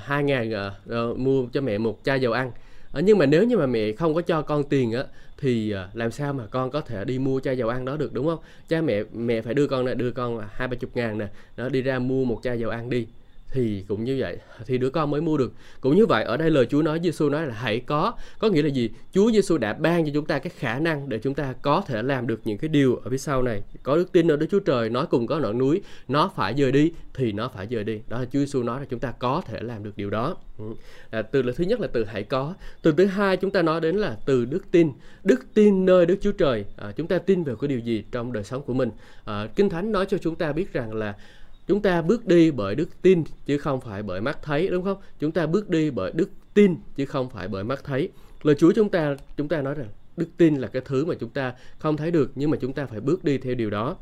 hai 0.00 0.22
uh, 0.22 0.26
ngàn 0.26 0.52
uh, 1.10 1.18
mua 1.18 1.46
cho 1.52 1.60
mẹ 1.60 1.78
một 1.78 1.98
chai 2.04 2.20
dầu 2.20 2.32
ăn. 2.32 2.48
Uh, 2.98 3.04
nhưng 3.04 3.18
mà 3.18 3.26
nếu 3.26 3.44
như 3.44 3.56
mà 3.56 3.66
mẹ 3.66 3.92
không 3.92 4.14
có 4.14 4.20
cho 4.20 4.42
con 4.42 4.64
tiền 4.64 4.92
á 4.92 5.04
thì 5.40 5.70
à, 5.70 5.88
làm 5.92 6.10
sao 6.10 6.32
mà 6.32 6.46
con 6.46 6.70
có 6.70 6.80
thể 6.80 7.04
đi 7.04 7.18
mua 7.18 7.40
chai 7.40 7.58
dầu 7.58 7.68
ăn 7.68 7.84
đó 7.84 7.96
được, 7.96 8.12
đúng 8.12 8.26
không? 8.26 8.38
Cha 8.68 8.80
mẹ 8.80 9.02
mẹ 9.12 9.42
phải 9.42 9.54
đưa 9.54 9.66
con 9.66 9.84
này 9.84 9.94
đưa 9.94 10.10
con 10.10 10.42
hai 10.52 10.68
ba 10.68 10.74
chục 10.74 10.90
ngàn 10.94 11.18
nè. 11.18 11.28
Nó 11.56 11.68
đi 11.68 11.82
ra 11.82 11.98
mua 11.98 12.24
một 12.24 12.40
chai 12.42 12.58
dầu 12.58 12.70
ăn 12.70 12.90
đi 12.90 13.06
thì 13.52 13.84
cũng 13.88 14.04
như 14.04 14.16
vậy 14.18 14.38
thì 14.66 14.78
đứa 14.78 14.90
con 14.90 15.10
mới 15.10 15.20
mua 15.20 15.36
được. 15.36 15.52
Cũng 15.80 15.96
như 15.96 16.06
vậy 16.06 16.24
ở 16.24 16.36
đây 16.36 16.50
lời 16.50 16.66
Chúa 16.66 16.82
nói 16.82 17.00
Giêsu 17.02 17.28
nói 17.28 17.46
là 17.46 17.54
hãy 17.54 17.80
có. 17.80 18.12
Có 18.38 18.48
nghĩa 18.48 18.62
là 18.62 18.68
gì? 18.68 18.90
Chúa 19.12 19.30
Giêsu 19.30 19.58
đã 19.58 19.72
ban 19.72 20.04
cho 20.04 20.10
chúng 20.14 20.26
ta 20.26 20.38
cái 20.38 20.52
khả 20.56 20.78
năng 20.78 21.08
để 21.08 21.18
chúng 21.18 21.34
ta 21.34 21.54
có 21.62 21.82
thể 21.86 22.02
làm 22.02 22.26
được 22.26 22.40
những 22.44 22.58
cái 22.58 22.68
điều 22.68 22.96
ở 22.96 23.10
phía 23.10 23.18
sau 23.18 23.42
này. 23.42 23.62
Có 23.82 23.96
đức 23.96 24.12
tin 24.12 24.30
ở 24.30 24.36
Đức 24.36 24.46
Chúa 24.50 24.60
Trời 24.60 24.90
nói 24.90 25.06
cùng 25.10 25.26
có 25.26 25.38
ngọn 25.38 25.58
núi 25.58 25.82
nó 26.08 26.30
phải 26.36 26.54
dời 26.58 26.72
đi 26.72 26.92
thì 27.14 27.32
nó 27.32 27.48
phải 27.48 27.66
dời 27.70 27.84
đi. 27.84 28.00
Đó 28.08 28.18
là 28.18 28.24
Chúa 28.24 28.38
Giêsu 28.38 28.62
nói 28.62 28.80
là 28.80 28.86
chúng 28.90 29.00
ta 29.00 29.12
có 29.18 29.42
thể 29.46 29.60
làm 29.62 29.82
được 29.82 29.96
điều 29.96 30.10
đó. 30.10 30.36
Ừ. 30.58 30.64
à, 31.10 31.22
từ 31.22 31.42
là 31.42 31.52
thứ 31.56 31.64
nhất 31.64 31.80
là 31.80 31.88
từ 31.92 32.04
hãy 32.04 32.22
có. 32.22 32.54
Từ 32.82 32.92
thứ 32.96 33.06
hai 33.06 33.36
chúng 33.36 33.50
ta 33.50 33.62
nói 33.62 33.80
đến 33.80 33.96
là 33.96 34.16
từ 34.26 34.44
đức 34.44 34.70
tin. 34.70 34.92
Đức 35.24 35.54
tin 35.54 35.86
nơi 35.86 36.06
Đức 36.06 36.16
Chúa 36.20 36.32
Trời. 36.32 36.64
À, 36.76 36.92
chúng 36.96 37.06
ta 37.06 37.18
tin 37.18 37.44
về 37.44 37.54
cái 37.60 37.68
điều 37.68 37.78
gì 37.78 38.04
trong 38.12 38.32
đời 38.32 38.44
sống 38.44 38.62
của 38.62 38.74
mình? 38.74 38.90
À, 39.24 39.46
Kinh 39.56 39.68
Thánh 39.68 39.92
nói 39.92 40.06
cho 40.06 40.18
chúng 40.18 40.34
ta 40.34 40.52
biết 40.52 40.72
rằng 40.72 40.94
là 40.94 41.14
chúng 41.70 41.82
ta 41.82 42.02
bước 42.02 42.26
đi 42.26 42.50
bởi 42.50 42.74
đức 42.74 43.02
tin 43.02 43.24
chứ 43.46 43.58
không 43.58 43.80
phải 43.80 44.02
bởi 44.02 44.20
mắt 44.20 44.38
thấy 44.42 44.68
đúng 44.68 44.84
không? 44.84 44.96
Chúng 45.20 45.32
ta 45.32 45.46
bước 45.46 45.68
đi 45.68 45.90
bởi 45.90 46.12
đức 46.14 46.30
tin 46.54 46.76
chứ 46.96 47.06
không 47.06 47.30
phải 47.30 47.48
bởi 47.48 47.64
mắt 47.64 47.84
thấy. 47.84 48.08
Lời 48.42 48.54
chúa 48.58 48.72
chúng 48.72 48.88
ta 48.88 49.16
chúng 49.36 49.48
ta 49.48 49.62
nói 49.62 49.74
rằng 49.74 49.88
đức 50.16 50.26
tin 50.36 50.56
là 50.56 50.68
cái 50.68 50.82
thứ 50.84 51.04
mà 51.04 51.14
chúng 51.20 51.30
ta 51.30 51.54
không 51.78 51.96
thấy 51.96 52.10
được 52.10 52.30
nhưng 52.34 52.50
mà 52.50 52.56
chúng 52.60 52.72
ta 52.72 52.86
phải 52.86 53.00
bước 53.00 53.24
đi 53.24 53.38
theo 53.38 53.54
điều 53.54 53.70
đó. 53.70 53.96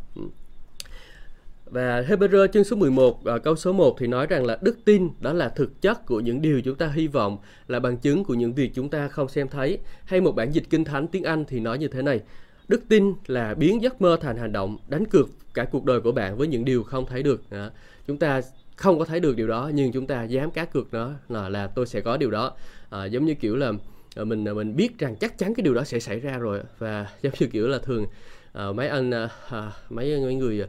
Và 1.65 2.03
Hebrew 2.03 2.47
chương 2.47 2.65
số 2.65 2.77
11 2.77 3.25
à, 3.25 3.39
câu 3.39 3.57
số 3.57 3.73
1 3.73 3.97
thì 3.99 4.07
nói 4.07 4.27
rằng 4.27 4.47
là 4.47 4.59
đức 4.63 4.79
tin 4.85 5.09
đó 5.21 5.33
là 5.33 5.49
thực 5.49 5.81
chất 5.81 6.07
của 6.07 6.21
những 6.21 6.43
điều 6.43 6.61
chúng 6.61 6.77
ta 6.77 6.89
hy 6.89 7.07
vọng, 7.07 7.39
là 7.69 7.81
bằng 7.81 7.97
chứng 7.97 8.25
của 8.25 8.35
những 8.35 8.55
việc 8.55 8.71
chúng 8.75 8.89
ta 8.89 9.09
không 9.09 9.29
xem 9.29 9.49
thấy. 9.49 9.79
Hay 10.05 10.21
một 10.21 10.33
bản 10.33 10.53
dịch 10.53 10.65
kinh 10.71 10.85
thánh 10.85 11.09
tiếng 11.09 11.25
Anh 11.25 11.45
thì 11.49 11.61
nói 11.61 11.79
như 11.79 11.89
thế 11.89 12.03
này: 12.03 12.21
Đức 12.69 12.89
tin 12.89 13.15
là 13.27 13.55
biến 13.55 13.83
giấc 13.83 14.01
mơ 14.01 14.19
thành 14.21 14.37
hành 14.37 14.53
động, 14.53 14.77
đánh 14.89 15.05
cược 15.05 15.29
cả 15.55 15.65
cuộc 15.65 15.85
đời 15.85 16.01
của 16.01 16.13
bạn 16.13 16.37
với 16.37 16.49
những 16.49 16.65
điều 16.65 16.83
không 16.83 17.07
thấy 17.07 17.23
được. 17.23 17.51
à, 17.51 17.71
Chúng 18.07 18.19
ta 18.19 18.41
không 18.77 18.99
có 18.99 19.05
thấy 19.05 19.21
được 19.21 19.37
điều 19.37 19.49
đó 19.49 19.71
nhưng 19.75 19.93
chúng 19.93 20.07
ta 20.07 20.25
dám 20.25 20.51
cá 20.51 20.65
cược 20.65 20.93
nó 20.93 21.11
là 21.29 21.49
là 21.49 21.67
tôi 21.67 21.87
sẽ 21.87 22.01
có 22.01 22.17
điều 22.17 22.31
đó. 22.31 22.53
À, 22.91 23.05
giống 23.05 23.27
như 23.27 23.35
kiểu 23.35 23.57
là 23.57 23.73
à, 24.17 24.25
mình 24.25 24.49
à, 24.49 24.53
mình 24.53 24.77
biết 24.77 24.99
rằng 24.99 25.17
chắc 25.17 25.39
chắn 25.39 25.55
cái 25.55 25.65
điều 25.65 25.75
đó 25.75 25.85
sẽ 25.85 26.01
xảy 26.01 26.21
ra 26.21 26.39
rồi. 26.39 26.61
Và 26.79 27.07
giống 27.23 27.33
như 27.41 27.47
kiểu 27.47 27.69
là 27.69 27.79
thường 27.79 28.07
à, 28.53 28.73
mấy 28.73 28.89
anh 28.89 29.11
à, 29.11 29.29
à 29.51 29.73
mấy 29.91 30.21
mấy 30.21 30.35
người 30.35 30.63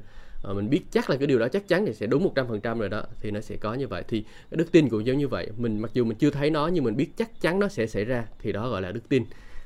à, 0.44 0.54
mình 0.54 0.70
biết 0.70 0.82
chắc 0.92 1.10
là 1.10 1.18
cái 1.18 1.28
điều 1.28 1.40
đó 1.40 1.48
chắc 1.48 1.68
chắn 1.68 1.86
thì 1.86 1.94
sẽ 1.94 2.08
đúng 2.08 2.34
100% 2.36 2.80
rồi 2.80 2.90
đó 2.90 3.04
thì 3.22 3.32
nó 3.32 3.42
sẽ 3.42 3.56
có 3.56 3.74
như 3.74 3.88
vậy. 3.88 4.04
Thì 4.08 4.22
cái 4.22 4.58
đức 4.58 4.72
tin 4.72 4.90
cũng 4.90 5.06
giống 5.06 5.18
như 5.18 5.28
vậy. 5.28 5.48
Mình 5.58 5.82
mặc 5.82 5.92
dù 5.94 6.06
mình 6.06 6.18
chưa 6.18 6.30
thấy 6.30 6.50
nó 6.50 6.68
nhưng 6.68 6.84
mình 6.84 6.96
biết 6.96 7.10
chắc 7.18 7.42
chắn 7.42 7.60
nó 7.60 7.68
sẽ 7.68 7.88
xảy 7.88 8.06
ra 8.06 8.26
thì 8.40 8.52
đó 8.52 8.70
gọi 8.70 8.82
là 8.82 8.92
đức 8.92 9.10
tin. 9.10 9.24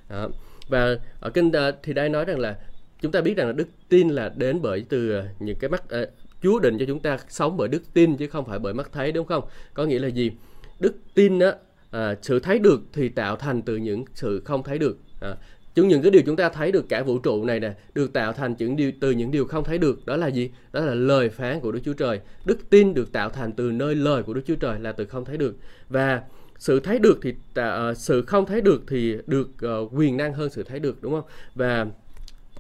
À, 0.07 0.27
và 0.67 0.97
ở 1.19 1.29
kinh 1.29 1.51
ờ, 1.51 1.71
thì 1.83 1.93
đây 1.93 2.09
nói 2.09 2.25
rằng 2.25 2.39
là 2.39 2.57
chúng 3.01 3.11
ta 3.11 3.21
biết 3.21 3.37
rằng 3.37 3.47
là 3.47 3.53
đức 3.53 3.67
tin 3.89 4.09
là 4.09 4.33
đến 4.35 4.61
bởi 4.61 4.85
từ 4.89 5.11
ờ, 5.11 5.25
những 5.39 5.57
cái 5.59 5.69
mắt 5.69 5.83
uh, 5.83 6.09
Chúa 6.43 6.59
định 6.59 6.77
cho 6.79 6.85
chúng 6.85 6.99
ta 6.99 7.17
sống 7.29 7.57
bởi 7.57 7.67
đức 7.67 7.93
tin 7.93 8.17
chứ 8.17 8.27
không 8.27 8.45
phải 8.45 8.59
bởi 8.59 8.73
mắt 8.73 8.89
thấy 8.91 9.11
đúng 9.11 9.27
không? 9.27 9.43
Có 9.73 9.85
nghĩa 9.85 9.99
là 9.99 10.07
gì? 10.07 10.31
Đức 10.79 10.95
tin 11.13 11.39
á 11.39 11.53
à, 11.91 12.15
sự 12.21 12.39
thấy 12.39 12.59
được 12.59 12.81
thì 12.93 13.09
tạo 13.09 13.35
thành 13.35 13.61
từ 13.61 13.75
những 13.75 14.05
sự 14.13 14.41
không 14.45 14.63
thấy 14.63 14.77
được. 14.77 14.97
À, 15.21 15.35
chúng 15.75 15.87
những 15.87 16.01
cái 16.01 16.11
điều 16.11 16.21
chúng 16.25 16.35
ta 16.35 16.49
thấy 16.49 16.71
được 16.71 16.85
cả 16.89 17.03
vũ 17.03 17.19
trụ 17.19 17.45
này 17.45 17.59
nè 17.59 17.73
được 17.93 18.13
tạo 18.13 18.33
thành 18.33 18.55
những 18.59 18.75
điều 18.75 18.91
từ 19.01 19.11
những 19.11 19.31
điều 19.31 19.45
không 19.45 19.63
thấy 19.63 19.77
được 19.77 20.05
đó 20.05 20.17
là 20.17 20.27
gì 20.27 20.51
đó 20.73 20.79
là 20.79 20.93
lời 20.93 21.29
phán 21.29 21.59
của 21.59 21.71
đức 21.71 21.79
chúa 21.85 21.93
trời 21.93 22.19
đức 22.45 22.69
tin 22.69 22.93
được 22.93 23.11
tạo 23.11 23.29
thành 23.29 23.51
từ 23.51 23.71
nơi 23.71 23.95
lời 23.95 24.23
của 24.23 24.33
đức 24.33 24.41
chúa 24.45 24.55
trời 24.55 24.79
là 24.79 24.91
từ 24.91 25.05
không 25.05 25.25
thấy 25.25 25.37
được 25.37 25.55
và 25.89 26.21
sự 26.63 26.79
thấy 26.79 26.99
được 26.99 27.19
thì 27.21 27.33
uh, 27.59 27.97
sự 27.97 28.21
không 28.21 28.45
thấy 28.45 28.61
được 28.61 28.83
thì 28.87 29.17
được 29.27 29.49
uh, 29.65 29.91
quyền 29.93 30.17
năng 30.17 30.33
hơn 30.33 30.49
sự 30.49 30.63
thấy 30.63 30.79
được 30.79 31.01
đúng 31.01 31.13
không? 31.13 31.25
Và 31.55 31.85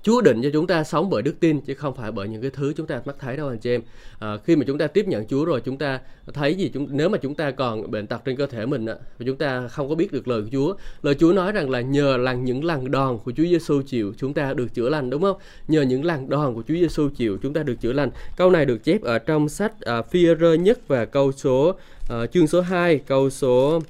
Chúa 0.03 0.21
định 0.21 0.41
cho 0.41 0.49
chúng 0.53 0.67
ta 0.67 0.83
sống 0.83 1.09
bởi 1.09 1.21
đức 1.21 1.39
tin 1.39 1.61
chứ 1.61 1.73
không 1.73 1.95
phải 1.95 2.11
bởi 2.11 2.27
những 2.27 2.41
cái 2.41 2.51
thứ 2.51 2.73
chúng 2.77 2.87
ta 2.87 3.01
mắt 3.05 3.15
thấy 3.19 3.37
đâu 3.37 3.47
anh 3.47 3.57
chị 3.57 3.71
em. 3.71 3.81
À, 4.19 4.37
khi 4.43 4.55
mà 4.55 4.63
chúng 4.67 4.77
ta 4.77 4.87
tiếp 4.87 5.07
nhận 5.07 5.25
Chúa 5.27 5.45
rồi 5.45 5.61
chúng 5.65 5.77
ta 5.77 5.99
thấy 6.33 6.55
gì 6.55 6.71
chúng 6.73 6.87
nếu 6.91 7.09
mà 7.09 7.17
chúng 7.17 7.35
ta 7.35 7.51
còn 7.51 7.91
bệnh 7.91 8.07
tật 8.07 8.21
trên 8.25 8.35
cơ 8.35 8.45
thể 8.45 8.65
mình 8.65 8.85
á, 8.85 8.95
và 9.19 9.25
chúng 9.25 9.37
ta 9.37 9.67
không 9.67 9.89
có 9.89 9.95
biết 9.95 10.11
được 10.11 10.27
lời 10.27 10.41
của 10.41 10.47
Chúa. 10.51 10.75
Lời 11.01 11.15
Chúa 11.15 11.33
nói 11.33 11.51
rằng 11.51 11.69
là 11.69 11.81
nhờ 11.81 12.17
lần 12.17 12.45
những 12.45 12.63
lần 12.63 12.91
đòn 12.91 13.17
của 13.17 13.31
Chúa 13.31 13.43
Giêsu 13.43 13.81
chịu 13.81 14.13
chúng 14.17 14.33
ta 14.33 14.53
được 14.53 14.73
chữa 14.73 14.89
lành 14.89 15.09
đúng 15.09 15.21
không? 15.21 15.37
Nhờ 15.67 15.81
những 15.81 16.05
lần 16.05 16.29
đòn 16.29 16.53
của 16.53 16.63
Chúa 16.67 16.75
Giêsu 16.75 17.09
chịu 17.09 17.37
chúng 17.41 17.53
ta 17.53 17.63
được 17.63 17.75
chữa 17.81 17.93
lành. 17.93 18.09
Câu 18.37 18.51
này 18.51 18.65
được 18.65 18.83
chép 18.83 19.01
ở 19.01 19.19
trong 19.19 19.49
sách 19.49 19.81
à, 19.81 20.01
Phi-rơ 20.01 20.53
nhất 20.53 20.79
và 20.87 21.05
câu 21.05 21.31
số 21.31 21.75
à, 22.09 22.25
chương 22.25 22.47
số 22.47 22.61
2, 22.61 22.97
câu 22.97 23.29
số 23.29 23.81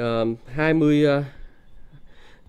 uh, 0.00 0.04
20 0.46 1.06
uh, 1.18 1.24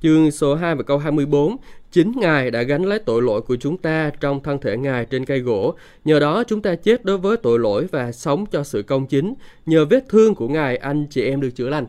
chương 0.02 0.32
số 0.32 0.56
2 0.56 0.76
và 0.76 0.84
câu 0.84 0.98
24 0.98 1.58
Chính 1.96 2.12
Ngài 2.16 2.52
đã 2.52 2.62
gánh 2.62 2.86
lấy 2.86 3.00
tội 3.00 3.22
lỗi 3.22 3.42
của 3.42 3.56
chúng 3.56 3.78
ta 3.78 4.12
trong 4.20 4.44
thân 4.44 4.60
thể 4.60 4.78
Ngài 4.78 5.06
trên 5.06 5.26
cây 5.26 5.40
gỗ. 5.40 5.76
Nhờ 6.06 6.20
đó 6.20 6.44
chúng 6.44 6.62
ta 6.62 6.76
chết 6.76 7.06
đối 7.06 7.18
với 7.18 7.38
tội 7.38 7.60
lỗi 7.60 7.88
và 7.92 8.12
sống 8.12 8.46
cho 8.52 8.64
sự 8.64 8.84
công 8.84 9.08
chính. 9.08 9.34
Nhờ 9.66 9.86
vết 9.86 10.10
thương 10.10 10.36
của 10.36 10.48
Ngài 10.48 10.78
anh 10.78 11.06
chị 11.10 11.22
em 11.22 11.42
được 11.42 11.50
chữa 11.56 11.70
lành. 11.70 11.86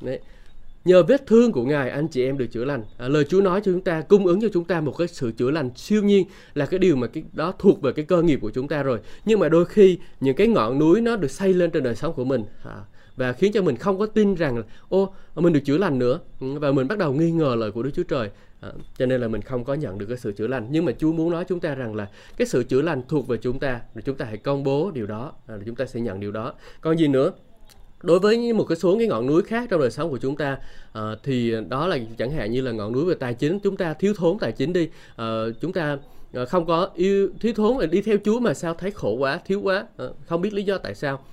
Đấy. 0.00 0.18
Nhờ 0.84 1.02
vết 1.02 1.26
thương 1.26 1.52
của 1.52 1.64
Ngài 1.64 1.90
anh 1.90 2.08
chị 2.08 2.24
em 2.24 2.38
được 2.38 2.46
chữa 2.46 2.64
lành. 2.64 2.82
À, 2.98 3.08
lời 3.08 3.24
Chúa 3.24 3.40
nói 3.40 3.60
cho 3.60 3.72
chúng 3.72 3.80
ta 3.80 4.00
cung 4.00 4.26
ứng 4.26 4.40
cho 4.40 4.48
chúng 4.52 4.64
ta 4.64 4.80
một 4.80 4.94
cái 4.98 5.08
sự 5.08 5.32
chữa 5.32 5.50
lành 5.50 5.70
siêu 5.76 6.02
nhiên 6.02 6.24
là 6.54 6.66
cái 6.66 6.78
điều 6.78 6.96
mà 6.96 7.06
cái 7.06 7.24
đó 7.32 7.52
thuộc 7.58 7.82
về 7.82 7.92
cái 7.92 8.04
cơ 8.04 8.22
nghiệp 8.22 8.38
của 8.42 8.50
chúng 8.50 8.68
ta 8.68 8.82
rồi. 8.82 8.98
Nhưng 9.24 9.38
mà 9.38 9.48
đôi 9.48 9.64
khi 9.64 9.98
những 10.20 10.36
cái 10.36 10.46
ngọn 10.46 10.78
núi 10.78 11.00
nó 11.00 11.16
được 11.16 11.30
xây 11.30 11.54
lên 11.54 11.70
trên 11.70 11.82
đời 11.82 11.94
sống 11.94 12.14
của 12.14 12.24
mình. 12.24 12.44
À, 12.64 12.76
và 13.16 13.32
khiến 13.32 13.52
cho 13.52 13.62
mình 13.62 13.76
không 13.76 13.98
có 13.98 14.06
tin 14.06 14.34
rằng 14.34 14.62
ô 14.88 15.14
mình 15.34 15.52
được 15.52 15.60
chữa 15.64 15.78
lành 15.78 15.98
nữa 15.98 16.20
ừ, 16.40 16.46
và 16.58 16.72
mình 16.72 16.88
bắt 16.88 16.98
đầu 16.98 17.12
nghi 17.12 17.30
ngờ 17.30 17.54
lời 17.58 17.70
của 17.70 17.82
Đức 17.82 17.90
Chúa 17.94 18.02
Trời 18.02 18.30
à, 18.60 18.72
cho 18.98 19.06
nên 19.06 19.20
là 19.20 19.28
mình 19.28 19.42
không 19.42 19.64
có 19.64 19.74
nhận 19.74 19.98
được 19.98 20.06
cái 20.06 20.18
sự 20.18 20.32
chữa 20.32 20.46
lành. 20.46 20.66
Nhưng 20.70 20.84
mà 20.84 20.92
Chúa 20.98 21.12
muốn 21.12 21.30
nói 21.30 21.44
chúng 21.44 21.60
ta 21.60 21.74
rằng 21.74 21.94
là 21.94 22.08
cái 22.36 22.46
sự 22.46 22.64
chữa 22.64 22.82
lành 22.82 23.02
thuộc 23.08 23.28
về 23.28 23.36
chúng 23.36 23.58
ta 23.58 23.80
và 23.94 24.00
chúng 24.00 24.16
ta 24.16 24.24
hãy 24.24 24.36
công 24.36 24.64
bố 24.64 24.90
điều 24.90 25.06
đó 25.06 25.32
à, 25.46 25.54
chúng 25.66 25.74
ta 25.74 25.86
sẽ 25.86 26.00
nhận 26.00 26.20
điều 26.20 26.32
đó. 26.32 26.54
Còn 26.80 26.98
gì 26.98 27.08
nữa? 27.08 27.32
Đối 28.02 28.18
với 28.18 28.52
một 28.52 28.64
cái 28.64 28.76
số 28.76 28.98
cái 28.98 29.06
ngọn 29.06 29.26
núi 29.26 29.42
khác 29.42 29.66
trong 29.70 29.80
đời 29.80 29.90
sống 29.90 30.10
của 30.10 30.18
chúng 30.18 30.36
ta 30.36 30.58
à, 30.92 31.02
thì 31.22 31.54
đó 31.68 31.86
là 31.86 31.98
chẳng 32.18 32.30
hạn 32.30 32.52
như 32.52 32.60
là 32.60 32.72
ngọn 32.72 32.92
núi 32.92 33.04
về 33.04 33.14
tài 33.14 33.34
chính. 33.34 33.58
Chúng 33.60 33.76
ta 33.76 33.94
thiếu 33.94 34.14
thốn 34.16 34.38
tài 34.38 34.52
chính 34.52 34.72
đi. 34.72 34.88
À, 35.16 35.44
chúng 35.60 35.72
ta 35.72 35.98
không 36.48 36.66
có 36.66 36.90
yêu 36.94 37.30
thiếu 37.40 37.52
thốn 37.56 37.90
đi 37.90 38.02
theo 38.02 38.16
Chúa 38.24 38.40
mà 38.40 38.54
sao 38.54 38.74
thấy 38.74 38.90
khổ 38.90 39.12
quá 39.12 39.40
thiếu 39.46 39.60
quá. 39.62 39.84
À, 39.96 40.06
không 40.26 40.40
biết 40.40 40.54
lý 40.54 40.62
do 40.62 40.78
tại 40.78 40.94
sao. 40.94 41.24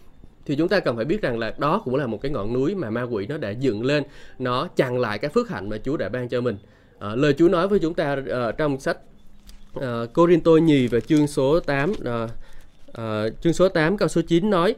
Thì 0.45 0.55
chúng 0.55 0.67
ta 0.67 0.79
cần 0.79 0.95
phải 0.95 1.05
biết 1.05 1.21
rằng 1.21 1.39
là 1.39 1.53
đó 1.57 1.81
cũng 1.85 1.95
là 1.95 2.07
một 2.07 2.21
cái 2.21 2.31
ngọn 2.31 2.53
núi 2.53 2.75
mà 2.75 2.89
ma 2.89 3.03
quỷ 3.03 3.27
nó 3.27 3.37
đã 3.37 3.49
dựng 3.49 3.83
lên 3.83 4.03
nó 4.39 4.67
chặn 4.67 4.99
lại 4.99 5.17
cái 5.19 5.29
phước 5.29 5.49
hạnh 5.49 5.69
mà 5.69 5.77
Chúa 5.77 5.97
đã 5.97 6.09
ban 6.09 6.29
cho 6.29 6.41
mình 6.41 6.57
à, 6.99 7.15
lời 7.15 7.33
Chúa 7.37 7.49
nói 7.49 7.67
với 7.67 7.79
chúng 7.79 7.93
ta 7.93 8.17
à, 8.31 8.51
trong 8.51 8.79
sách 8.79 8.97
uh, 9.79 9.83
Corinto 10.13 10.51
nhì 10.51 10.87
và 10.87 10.99
chương 10.99 11.27
số 11.27 11.59
8 11.59 11.93
à, 12.05 12.27
à, 12.93 13.25
chương 13.41 13.53
số 13.53 13.69
8 13.69 13.97
câu 13.97 14.07
số 14.07 14.21
9 14.21 14.49
nói 14.49 14.75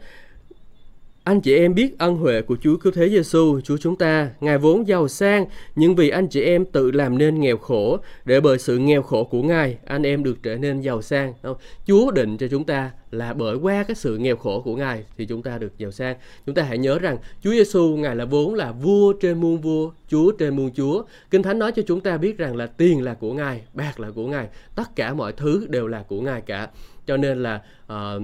anh 1.24 1.42
chị 1.42 1.56
em 1.56 1.76
biết 1.76 1.98
ân 1.98 2.16
huệ 2.16 2.42
của 2.42 2.58
Chúa 2.62 2.78
Cứu 2.78 2.92
Thế 2.96 3.10
Giêsu, 3.10 3.62
Chúa 3.62 3.78
chúng 3.78 3.96
ta, 3.96 4.30
Ngài 4.40 4.58
vốn 4.58 4.88
giàu 4.88 5.08
sang, 5.08 5.46
nhưng 5.76 5.96
vì 5.96 6.10
anh 6.10 6.28
chị 6.28 6.42
em 6.42 6.66
tự 6.66 6.92
làm 6.92 7.18
nên 7.18 7.40
nghèo 7.40 7.58
khổ, 7.58 7.98
để 8.26 8.42
bởi 8.42 8.60
sự 8.60 8.78
nghèo 8.78 9.02
khổ 9.02 9.24
của 9.24 9.44
Ngài, 9.44 9.78
anh 9.86 10.04
em 10.04 10.24
được 10.24 10.44
trở 10.44 10.56
nên 10.56 10.82
giàu 10.82 11.02
sang. 11.02 11.34
Không? 11.44 11.58
Chúa 11.88 12.12
định 12.12 12.38
cho 12.38 12.48
chúng 12.48 12.64
ta 12.64 12.92
là 13.12 13.34
bởi 13.34 13.56
qua 13.56 13.84
cái 13.84 13.96
sự 13.96 14.18
nghèo 14.18 14.36
khổ 14.36 14.62
của 14.62 14.76
Ngài 14.76 15.04
thì 15.18 15.26
chúng 15.26 15.42
ta 15.42 15.58
được 15.58 15.78
giàu 15.78 15.92
sang. 15.92 16.16
Chúng 16.46 16.56
ta 16.56 16.64
hãy 16.64 16.78
nhớ 16.78 17.00
rằng 17.00 17.18
Chúa 17.42 17.52
Giêsu 17.52 17.98
Ngài 17.98 18.16
là 18.16 18.26
vốn 18.26 18.54
là 18.54 18.72
vua 18.72 19.14
trên 19.14 19.42
muôn 19.42 19.62
vua, 19.62 19.92
Chúa 20.08 20.32
trên 20.32 20.56
muôn 20.56 20.72
Chúa. 20.76 21.04
Kinh 21.32 21.44
Thánh 21.44 21.60
nói 21.60 21.72
cho 21.72 21.82
chúng 21.88 22.02
ta 22.02 22.18
biết 22.18 22.38
rằng 22.38 22.56
là 22.56 22.68
tiền 22.68 23.04
là 23.04 23.14
của 23.14 23.34
Ngài, 23.34 23.62
bạc 23.74 24.00
là 24.00 24.12
của 24.16 24.28
Ngài, 24.28 24.48
tất 24.76 24.96
cả 24.96 25.14
mọi 25.14 25.32
thứ 25.32 25.68
đều 25.70 25.88
là 25.88 26.04
của 26.08 26.22
Ngài 26.22 26.42
cả. 26.42 26.70
Cho 27.08 27.18
nên 27.18 27.44
là 27.44 27.62
uh, 27.94 28.22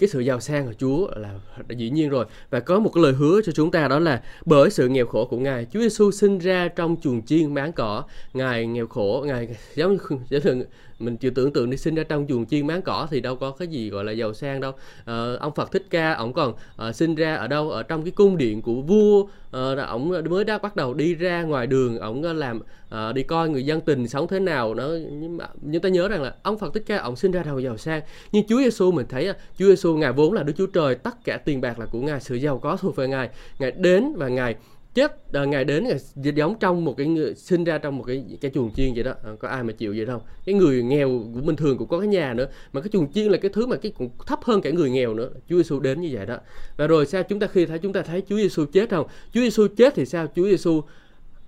cái 0.00 0.08
sự 0.08 0.20
giàu 0.20 0.40
sang 0.40 0.66
của 0.66 0.72
Chúa 0.78 1.08
là, 1.16 1.34
dĩ 1.68 1.90
nhiên 1.90 2.08
rồi. 2.08 2.26
Và 2.50 2.60
có 2.60 2.78
một 2.78 2.90
cái 2.94 3.02
lời 3.02 3.12
hứa 3.12 3.40
cho 3.44 3.52
chúng 3.52 3.70
ta 3.70 3.88
đó 3.88 3.98
là 3.98 4.22
bởi 4.44 4.70
sự 4.70 4.88
nghèo 4.88 5.06
khổ 5.06 5.24
của 5.24 5.38
Ngài 5.38 5.66
Chúa 5.72 5.80
Giêsu 5.80 6.10
sinh 6.10 6.38
ra 6.38 6.68
trong 6.68 6.96
chuồng 7.02 7.26
chiên 7.26 7.54
máng 7.54 7.72
cỏ. 7.72 8.04
Ngài 8.34 8.66
nghèo 8.66 8.86
khổ 8.86 9.24
Ngài 9.26 9.48
giống 9.74 9.96
như 10.44 10.64
mình 10.98 11.16
chưa 11.16 11.30
tưởng 11.30 11.52
tượng 11.52 11.70
đi 11.70 11.76
sinh 11.76 11.94
ra 11.94 12.02
trong 12.02 12.26
chuồng 12.28 12.46
chiên 12.46 12.66
máng 12.66 12.82
cỏ 12.82 13.08
thì 13.10 13.20
đâu 13.20 13.36
có 13.36 13.50
cái 13.50 13.68
gì 13.68 13.90
gọi 13.90 14.04
là 14.04 14.12
giàu 14.12 14.34
sang 14.34 14.60
đâu. 14.60 14.72
À, 15.04 15.34
ông 15.40 15.54
Phật 15.54 15.72
thích 15.72 15.86
ca 15.90 16.12
ông 16.12 16.32
còn 16.32 16.54
à, 16.76 16.92
sinh 16.92 17.14
ra 17.14 17.34
ở 17.34 17.48
đâu? 17.48 17.70
Ở 17.70 17.82
trong 17.82 18.02
cái 18.02 18.10
cung 18.10 18.36
điện 18.36 18.62
của 18.62 18.82
vua 18.82 19.26
Ờ, 19.50 19.74
là 19.74 19.86
ông 19.86 20.08
mới 20.30 20.44
đã 20.44 20.58
bắt 20.58 20.76
đầu 20.76 20.94
đi 20.94 21.14
ra 21.14 21.42
ngoài 21.42 21.66
đường 21.66 21.98
ông 21.98 22.22
ờ, 22.22 22.32
làm 22.32 22.60
uh, 22.94 23.14
đi 23.14 23.22
coi 23.22 23.48
người 23.48 23.66
dân 23.66 23.80
tình 23.80 24.08
sống 24.08 24.28
thế 24.28 24.40
nào. 24.40 24.74
Nó 24.74 24.88
nhưng 25.10 25.36
mà 25.36 25.48
chúng 25.72 25.82
ta 25.82 25.88
nhớ 25.88 26.08
rằng 26.08 26.22
là 26.22 26.34
ông 26.42 26.58
Phật 26.58 26.74
thích 26.74 26.82
ca 26.86 26.96
ông 26.96 27.16
sinh 27.16 27.30
ra 27.30 27.42
đầu 27.42 27.58
giàu 27.58 27.76
sang. 27.76 28.02
Nhưng 28.32 28.46
Chúa 28.46 28.58
Giêsu 28.58 28.92
mình 28.92 29.06
thấy 29.08 29.32
Chúa 29.58 29.66
Giêsu 29.66 29.96
ngài 29.96 30.12
vốn 30.12 30.32
là 30.32 30.42
Đức 30.42 30.52
Chúa 30.56 30.66
Trời 30.66 30.94
tất 30.94 31.24
cả 31.24 31.36
tiền 31.36 31.60
bạc 31.60 31.78
là 31.78 31.86
của 31.86 32.00
ngài 32.00 32.20
sự 32.20 32.34
giàu 32.34 32.58
có 32.58 32.76
thuộc 32.76 32.96
về 32.96 33.08
ngài. 33.08 33.28
Ngài 33.58 33.70
đến 33.70 34.12
và 34.16 34.28
ngài 34.28 34.56
chết 34.94 35.32
à, 35.32 35.44
ngày 35.44 35.64
đến 35.64 35.84
ngày 35.84 35.96
giống 36.34 36.58
trong 36.58 36.84
một 36.84 36.94
cái 36.96 37.06
người 37.06 37.34
sinh 37.34 37.64
ra 37.64 37.78
trong 37.78 37.98
một 37.98 38.04
cái 38.06 38.24
cái 38.40 38.50
chuồng 38.54 38.74
chiên 38.74 38.94
vậy 38.94 39.04
đó. 39.04 39.14
À, 39.24 39.30
có 39.38 39.48
ai 39.48 39.64
mà 39.64 39.72
chịu 39.72 39.94
vậy 39.96 40.06
đâu. 40.06 40.22
Cái 40.46 40.54
người 40.54 40.82
nghèo 40.82 41.08
cũng 41.08 41.46
bình 41.46 41.56
thường 41.56 41.78
cũng 41.78 41.88
có 41.88 41.98
cái 41.98 42.08
nhà 42.08 42.34
nữa 42.34 42.46
mà 42.72 42.80
cái 42.80 42.88
chuồng 42.92 43.12
chiên 43.12 43.26
là 43.26 43.38
cái 43.38 43.50
thứ 43.54 43.66
mà 43.66 43.76
cái 43.76 43.92
cũng 43.98 44.10
thấp 44.26 44.38
hơn 44.44 44.60
cả 44.60 44.70
người 44.70 44.90
nghèo 44.90 45.14
nữa. 45.14 45.30
Chúa 45.48 45.56
Giêsu 45.56 45.80
đến 45.80 46.00
như 46.00 46.08
vậy 46.12 46.26
đó. 46.26 46.38
Và 46.76 46.86
rồi 46.86 47.06
sao 47.06 47.22
chúng 47.22 47.40
ta 47.40 47.46
khi 47.46 47.66
thấy 47.66 47.78
chúng 47.78 47.92
ta 47.92 48.02
thấy 48.02 48.22
Chúa 48.28 48.36
Giêsu 48.36 48.64
chết 48.72 48.90
không? 48.90 49.06
Chúa 49.32 49.40
Giêsu 49.40 49.66
chết 49.76 49.94
thì 49.94 50.06
sao? 50.06 50.26
Chúa 50.36 50.44
Giêsu 50.44 50.82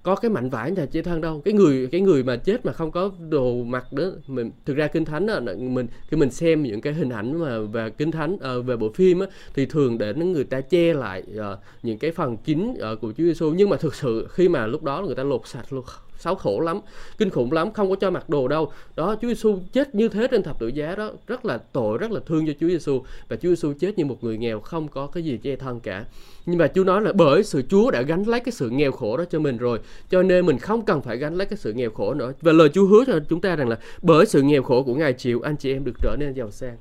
có 0.03 0.15
cái 0.15 0.31
mảnh 0.31 0.51
vải 0.51 0.71
nhà 0.71 0.87
chế 0.87 1.03
thân 1.03 1.21
đâu. 1.21 1.43
Cái 1.45 1.55
người 1.55 1.89
cái 1.93 2.01
người 2.01 2.23
mà 2.23 2.37
chết 2.37 2.67
mà 2.67 2.73
không 2.73 2.91
có 2.91 3.11
đồ 3.29 3.55
mặc 3.65 3.93
đó 3.93 4.05
mình 4.27 4.51
thực 4.65 4.77
ra 4.77 4.87
kinh 4.87 5.05
thánh 5.05 5.27
đó, 5.27 5.41
mình 5.59 5.87
khi 6.09 6.17
mình 6.17 6.31
xem 6.31 6.63
những 6.63 6.81
cái 6.81 6.93
hình 6.93 7.11
ảnh 7.11 7.41
mà 7.41 7.59
về 7.59 7.91
kinh 7.91 8.11
thánh 8.11 8.35
uh, 8.35 8.67
về 8.67 8.77
bộ 8.77 8.93
phim 8.95 9.21
á, 9.21 9.27
thì 9.55 9.67
thường 9.67 9.99
để 9.99 10.15
người 10.15 10.45
ta 10.45 10.61
che 10.61 10.95
lại 10.95 11.23
uh, 11.39 11.59
những 11.83 11.99
cái 11.99 12.13
phần 12.13 12.37
chính 12.45 12.71
uh, 12.71 13.01
của 13.01 13.13
Chúa 13.19 13.25
Giêsu 13.25 13.51
nhưng 13.51 13.71
mà 13.71 13.77
thực 13.77 13.95
sự 13.95 14.29
khi 14.31 14.49
mà 14.49 14.67
lúc 14.67 14.83
đó 14.83 15.03
người 15.07 15.15
ta 15.15 15.23
lột 15.23 15.47
sạch 15.47 15.73
luôn 15.73 15.85
xấu 16.19 16.35
khổ 16.35 16.61
lắm, 16.61 16.81
kinh 17.19 17.31
khủng 17.31 17.53
lắm, 17.53 17.73
không 17.73 17.91
có 17.91 17.97
cho 17.97 18.11
mặc 18.11 18.29
đồ 18.29 18.49
đâu. 18.49 18.73
Đó, 18.97 19.17
Chúa 19.23 19.29
Giêsu 19.29 19.59
chết 19.73 19.95
như 19.95 20.09
thế 20.09 20.27
trên 20.31 20.43
thập 20.43 20.59
tự 20.59 20.69
giá 20.69 20.95
đó, 20.95 21.11
rất 21.27 21.45
là 21.45 21.59
tội, 21.73 21.99
rất 21.99 22.11
là 22.11 22.21
thương 22.27 22.47
cho 22.47 22.53
Chúa 22.61 22.69
Giêsu 22.69 23.03
và 23.29 23.37
Chúa 23.37 23.49
Giêsu 23.49 23.73
chết 23.81 23.99
như 23.99 24.05
một 24.05 24.25
người 24.25 24.39
nghèo, 24.39 24.61
không 24.61 24.89
có 24.89 25.07
cái 25.07 25.23
gì 25.23 25.39
che 25.43 25.57
thân 25.57 25.81
cả. 25.81 26.05
Nhưng 26.47 26.59
mà 26.59 26.67
Chúa 26.75 26.85
nói 26.85 27.03
là 27.03 27.13
bởi 27.13 27.45
sự 27.45 27.63
Chúa 27.69 27.91
đã 27.91 28.03
gánh 28.03 28.29
lấy 28.29 28.41
cái 28.41 28.53
sự 28.53 28.71
nghèo 28.71 28.93
khổ 28.93 29.17
đó 29.17 29.25
cho 29.31 29.39
mình 29.39 29.57
rồi, 29.57 29.79
cho 30.11 30.23
nên 30.23 30.47
mình 30.47 30.59
không 30.59 30.85
cần 30.85 31.03
phải 31.03 31.17
gánh 31.17 31.35
lấy 31.35 31.47
cái 31.47 31.57
sự 31.57 31.73
nghèo 31.73 31.91
khổ 31.91 32.15
nữa. 32.15 32.33
Và 32.41 32.53
lời 32.53 32.69
Chúa 32.69 32.87
hứa 32.87 33.05
cho 33.07 33.21
chúng 33.29 33.41
ta 33.41 33.57
rằng 33.57 33.69
là 33.69 33.79
bởi 34.03 34.27
sự 34.27 34.43
nghèo 34.43 34.63
khổ 34.63 34.83
của 34.83 34.95
Ngài 34.95 35.13
chịu 35.13 35.41
anh 35.41 35.57
chị 35.57 35.73
em 35.73 35.85
được 35.85 35.95
trở 36.03 36.17
nên 36.19 36.35
giàu 36.35 36.51
sang 36.51 36.77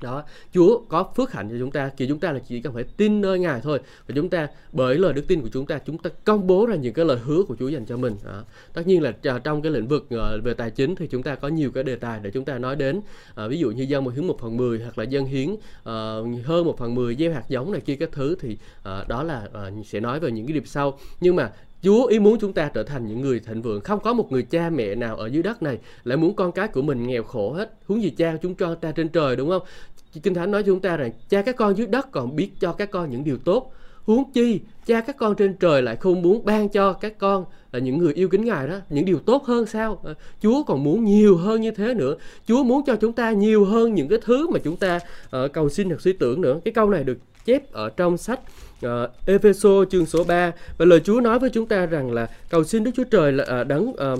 đó 0.00 0.24
Chúa 0.54 0.80
có 0.88 1.10
phước 1.16 1.32
hạnh 1.32 1.48
cho 1.50 1.56
chúng 1.58 1.70
ta 1.70 1.90
khi 1.96 2.06
chúng 2.08 2.18
ta 2.18 2.32
là 2.32 2.38
chỉ 2.38 2.60
cần 2.60 2.74
phải 2.74 2.84
tin 2.84 3.20
nơi 3.20 3.38
Ngài 3.38 3.60
thôi. 3.60 3.80
Và 4.06 4.12
chúng 4.14 4.28
ta 4.28 4.48
bởi 4.72 4.98
lời 4.98 5.12
đức 5.12 5.24
tin 5.28 5.40
của 5.40 5.48
chúng 5.52 5.66
ta 5.66 5.78
chúng 5.78 5.98
ta 5.98 6.10
công 6.24 6.46
bố 6.46 6.66
ra 6.66 6.74
những 6.74 6.94
cái 6.94 7.04
lời 7.04 7.18
hứa 7.24 7.42
của 7.42 7.56
Chúa 7.58 7.68
dành 7.68 7.86
cho 7.86 7.96
mình. 7.96 8.16
Đó. 8.24 8.42
tất 8.72 8.86
nhiên 8.86 9.02
là 9.02 9.12
ờ, 9.22 9.38
trong 9.38 9.62
cái 9.62 9.72
lĩnh 9.72 9.88
vực 9.88 10.06
ờ, 10.10 10.40
về 10.44 10.54
tài 10.54 10.70
chính 10.70 10.94
thì 10.96 11.06
chúng 11.06 11.22
ta 11.22 11.34
có 11.34 11.48
nhiều 11.48 11.70
cái 11.70 11.84
đề 11.84 11.96
tài 11.96 12.20
để 12.22 12.30
chúng 12.30 12.44
ta 12.44 12.58
nói 12.58 12.76
đến. 12.76 13.00
À, 13.34 13.46
ví 13.48 13.58
dụ 13.58 13.70
như 13.70 13.82
dân 13.82 14.04
một 14.04 14.14
hiến 14.14 14.26
một 14.26 14.38
phần 14.40 14.56
mười 14.56 14.80
hoặc 14.82 14.98
là 14.98 15.04
dân 15.04 15.24
hiến 15.26 15.50
uh, 15.52 15.58
hơn 16.44 16.64
một 16.64 16.78
phần 16.78 16.94
mười 16.94 17.16
gieo 17.16 17.32
hạt 17.32 17.44
giống 17.48 17.72
này 17.72 17.80
kia 17.80 17.96
các 17.96 18.08
thứ 18.12 18.36
thì 18.40 18.56
uh, 18.78 19.08
đó 19.08 19.22
là 19.22 19.48
uh, 19.68 19.86
sẽ 19.86 20.00
nói 20.00 20.20
về 20.20 20.30
những 20.30 20.46
cái 20.46 20.54
điểm 20.54 20.66
sau. 20.66 20.98
Nhưng 21.20 21.36
mà 21.36 21.50
Chúa 21.82 22.06
ý 22.06 22.18
muốn 22.18 22.38
chúng 22.40 22.52
ta 22.52 22.70
trở 22.74 22.82
thành 22.82 23.06
những 23.06 23.20
người 23.20 23.40
thịnh 23.40 23.62
vượng. 23.62 23.80
Không 23.80 24.00
có 24.00 24.12
một 24.12 24.32
người 24.32 24.42
cha 24.42 24.70
mẹ 24.70 24.94
nào 24.94 25.16
ở 25.16 25.26
dưới 25.26 25.42
đất 25.42 25.62
này 25.62 25.78
lại 26.04 26.16
muốn 26.16 26.34
con 26.34 26.52
cái 26.52 26.68
của 26.68 26.82
mình 26.82 27.06
nghèo 27.06 27.22
khổ 27.22 27.52
hết. 27.52 27.72
Huống 27.86 28.02
gì 28.02 28.10
cha 28.10 28.36
chúng 28.42 28.54
cho 28.54 28.74
ta 28.74 28.92
trên 28.92 29.08
trời 29.08 29.36
đúng 29.36 29.48
không? 29.48 29.62
Kinh 30.22 30.34
Thánh 30.34 30.50
nói 30.50 30.62
chúng 30.62 30.80
ta 30.80 30.96
rằng 30.96 31.10
cha 31.28 31.42
các 31.42 31.56
con 31.56 31.76
dưới 31.76 31.86
đất 31.86 32.12
còn 32.12 32.36
biết 32.36 32.50
cho 32.60 32.72
các 32.72 32.90
con 32.90 33.10
những 33.10 33.24
điều 33.24 33.38
tốt. 33.38 33.72
Huống 34.04 34.32
chi 34.32 34.60
cha 34.86 35.00
các 35.00 35.16
con 35.16 35.34
trên 35.34 35.54
trời 35.54 35.82
lại 35.82 35.96
không 35.96 36.22
muốn 36.22 36.44
ban 36.44 36.68
cho 36.68 36.92
các 36.92 37.18
con 37.18 37.44
là 37.72 37.78
những 37.78 37.98
người 37.98 38.14
yêu 38.14 38.28
kính 38.28 38.44
Ngài 38.44 38.68
đó 38.68 38.76
những 38.90 39.04
điều 39.04 39.18
tốt 39.18 39.44
hơn 39.44 39.66
sao? 39.66 40.00
Ờ, 40.02 40.14
Chúa 40.42 40.62
còn 40.62 40.84
muốn 40.84 41.04
nhiều 41.04 41.36
hơn 41.36 41.60
như 41.60 41.70
thế 41.70 41.94
nữa. 41.94 42.16
Chúa 42.46 42.62
muốn 42.62 42.82
cho 42.86 42.96
chúng 42.96 43.12
ta 43.12 43.32
nhiều 43.32 43.64
hơn 43.64 43.94
những 43.94 44.08
cái 44.08 44.18
thứ 44.22 44.48
mà 44.48 44.58
chúng 44.64 44.76
ta 44.76 44.96
uh, 44.96 45.52
cầu 45.52 45.68
xin 45.68 45.88
hoặc 45.88 46.00
suy 46.00 46.12
tưởng 46.12 46.40
nữa. 46.40 46.60
Cái 46.64 46.72
câu 46.72 46.90
này 46.90 47.04
được 47.04 47.18
chép 47.44 47.72
ở 47.72 47.90
trong 47.90 48.16
sách 48.16 48.40
uh, 48.86 49.10
Epheso 49.26 49.84
chương 49.90 50.06
số 50.06 50.24
3 50.24 50.52
và 50.78 50.84
lời 50.84 51.00
Chúa 51.04 51.20
nói 51.20 51.38
với 51.38 51.50
chúng 51.50 51.66
ta 51.66 51.86
rằng 51.86 52.12
là 52.12 52.26
cầu 52.50 52.64
xin 52.64 52.84
Đức 52.84 52.90
Chúa 52.96 53.04
Trời 53.04 53.32
là 53.32 53.60
uh, 53.60 53.66
đấng 53.66 53.88
uh, 53.88 54.18